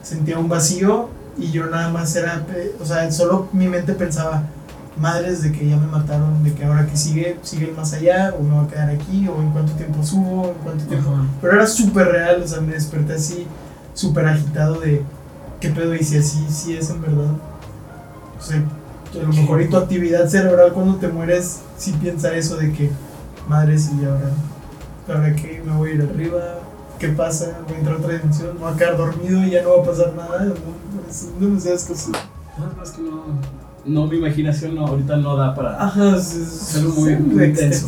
Sentía 0.01 0.38
un 0.39 0.49
vacío 0.49 1.10
y 1.38 1.51
yo 1.51 1.65
nada 1.67 1.89
más 1.89 2.15
era, 2.15 2.45
pe- 2.45 2.73
o 2.82 2.86
sea, 2.86 3.12
solo 3.12 3.47
mi 3.54 3.67
mente 3.67 3.93
pensaba, 3.93 4.43
madres 4.97 5.41
de 5.41 5.51
que 5.51 5.67
ya 5.67 5.78
me 5.78 5.88
mataron, 5.88 6.43
de 6.43 6.54
que 6.54 6.63
ahora 6.63 6.86
que 6.86 6.95
sigue, 6.95 7.38
sigue 7.41 7.69
el 7.69 7.75
más 7.75 7.91
allá, 7.93 8.34
o 8.39 8.41
me 8.43 8.54
voy 8.56 8.65
a 8.65 8.69
quedar 8.69 8.89
aquí, 8.89 9.28
o 9.28 9.41
en 9.41 9.51
cuánto 9.51 9.73
tiempo 9.73 10.04
subo, 10.04 10.47
en 10.49 10.63
cuánto 10.63 10.86
tiempo 10.86 11.10
Ajá. 11.12 11.25
pero 11.41 11.54
era 11.56 11.67
súper 11.67 12.08
real, 12.08 12.41
o 12.43 12.47
sea, 12.47 12.62
me 12.62 12.73
desperté 12.73 13.13
así, 13.13 13.45
súper 13.93 14.25
agitado 14.28 14.80
de 14.80 15.01
qué 15.60 15.69
pedo 15.69 15.93
y 15.95 16.04
si 16.04 16.17
así, 16.17 16.45
sí 16.49 16.78
es 16.78 16.89
en 16.89 17.01
verdad. 17.01 17.32
O 18.39 18.41
sea, 18.41 18.63
a 19.13 19.17
lo 19.23 19.34
mejor 19.34 19.62
y 19.62 19.69
tu 19.69 19.78
actividad 19.78 20.28
cerebral 20.30 20.71
cuando 20.73 20.95
te 20.95 21.08
mueres, 21.10 21.60
sí 21.78 21.93
piensa 22.01 22.34
eso 22.36 22.56
de 22.58 22.71
que, 22.71 22.89
madre, 23.49 23.78
sí, 23.78 23.91
ahora, 24.06 24.30
ahora 25.07 25.35
que 25.35 25.61
me 25.65 25.73
voy 25.75 25.91
a 25.91 25.93
ir 25.95 26.01
arriba, 26.01 26.39
¿qué 26.99 27.09
pasa? 27.09 27.59
Voy 27.67 27.75
a 27.75 27.79
entrar 27.79 27.95
a 27.97 27.99
otra 27.99 28.13
dimensión, 28.17 28.53
me 28.55 28.59
voy 28.61 28.73
a 28.73 28.77
quedar 28.77 28.97
dormido 28.97 29.43
y 29.45 29.51
ya 29.51 29.61
no 29.63 29.77
va 29.77 29.83
a 29.83 29.85
pasar 29.85 30.13
nada. 30.15 30.45
¿no? 30.45 30.53
Demasiadas 31.39 31.85
cosas. 31.85 32.11
No, 32.57 32.83
es 32.83 32.91
que 32.91 33.01
no, 33.01 33.23
no, 33.85 34.07
mi 34.07 34.17
imaginación 34.17 34.75
no, 34.75 34.87
ahorita 34.87 35.17
no 35.17 35.35
da 35.35 35.53
para... 35.53 35.83
Ajá, 35.83 36.15
es, 36.15 36.33
es, 36.35 36.75
algo 36.77 36.93
muy- 37.01 37.15
muy 37.17 37.43
intenso. 37.45 37.87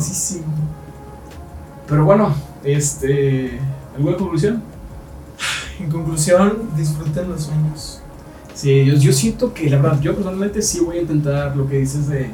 Pero 1.88 2.04
bueno, 2.04 2.34
este... 2.64 3.58
¿Alguna 3.96 4.16
conclusión? 4.16 4.62
En 5.80 5.90
conclusión, 5.90 6.68
disfruten 6.76 7.30
los 7.30 7.42
sueños. 7.44 8.00
Sí, 8.54 8.84
yo, 8.84 8.94
yo 8.94 9.12
siento 9.12 9.54
que 9.54 9.70
la 9.70 9.78
verdad, 9.78 10.00
yo 10.00 10.12
personalmente 10.14 10.60
sí 10.62 10.80
voy 10.80 10.98
a 10.98 11.02
intentar 11.02 11.56
lo 11.56 11.68
que 11.68 11.78
dices 11.78 12.08
de 12.08 12.30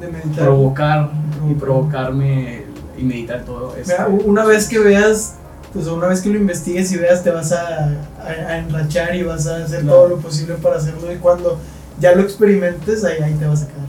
De 0.00 0.08
meditar. 0.10 0.44
provocar 0.46 1.10
y 1.12 1.54
Provocar. 1.54 1.58
provocarme 1.60 2.62
y 2.98 3.02
meditar 3.02 3.44
todo 3.44 3.74
eso. 3.76 3.90
Mira, 3.92 4.08
una 4.08 4.44
vez 4.44 4.68
que 4.68 4.78
veas, 4.78 5.34
pues 5.72 5.86
una 5.86 6.06
vez 6.08 6.20
que 6.20 6.28
lo 6.30 6.36
investigues 6.38 6.90
y 6.92 6.96
veas, 6.96 7.22
te 7.22 7.30
vas 7.30 7.52
a, 7.52 7.90
a, 8.20 8.26
a 8.48 8.58
enrachar 8.58 9.14
y 9.14 9.22
vas 9.22 9.46
a 9.46 9.56
hacer 9.64 9.82
Claro. 9.82 9.96
todo 9.96 10.08
lo 10.08 10.16
posible 10.18 10.54
para 10.54 10.76
hacerlo. 10.76 11.12
Y 11.12 11.16
cuando 11.16 11.58
ya 12.00 12.12
lo 12.14 12.22
experimentes, 12.22 13.04
ahí, 13.04 13.22
ahí 13.22 13.34
te 13.34 13.46
vas 13.46 13.62
a 13.62 13.66
quedar. 13.68 13.86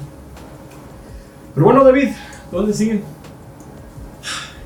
Pero 1.54 1.66
bueno, 1.66 1.84
David, 1.84 2.10
¿dónde 2.52 2.74
siguen? 2.74 3.04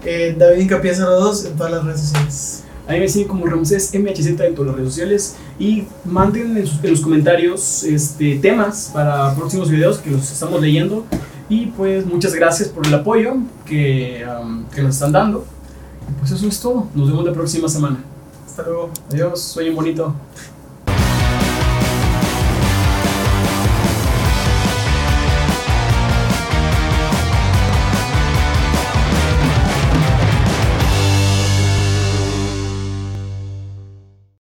Eh, 0.03 0.35
David 0.37 0.61
Incapié 0.63 0.93
02 0.95 1.45
en 1.45 1.55
todas 1.55 1.71
las 1.71 1.83
redes 1.85 2.01
sociales. 2.01 2.63
Ahí 2.87 2.99
me 2.99 3.07
siguen 3.07 3.27
como 3.27 3.45
Ramsés 3.45 3.91
MHZ 3.93 4.27
en 4.41 4.55
todas 4.55 4.67
las 4.71 4.75
redes 4.75 4.89
sociales 4.89 5.35
y 5.59 5.85
manden 6.03 6.57
en, 6.57 6.65
sus- 6.67 6.83
en 6.83 6.91
los 6.91 7.01
comentarios 7.01 7.83
este, 7.83 8.39
temas 8.39 8.89
para 8.93 9.33
próximos 9.35 9.69
videos 9.69 9.99
que 9.99 10.09
los 10.09 10.29
estamos 10.31 10.59
leyendo. 10.59 11.05
Y 11.51 11.65
pues 11.65 12.05
muchas 12.05 12.33
gracias 12.33 12.69
por 12.69 12.87
el 12.87 12.93
apoyo 12.93 13.35
que, 13.65 14.25
um, 14.41 14.63
que 14.69 14.81
nos 14.81 14.95
están 14.95 15.11
dando. 15.11 15.45
Y 16.09 16.13
pues 16.17 16.31
eso 16.31 16.47
es 16.47 16.57
todo. 16.61 16.87
Nos 16.95 17.09
vemos 17.09 17.25
la 17.25 17.33
próxima 17.33 17.67
semana. 17.67 18.01
Hasta 18.47 18.63
luego. 18.63 18.89
Adiós, 19.11 19.41
sueñen 19.41 19.75
bonito. 19.75 20.15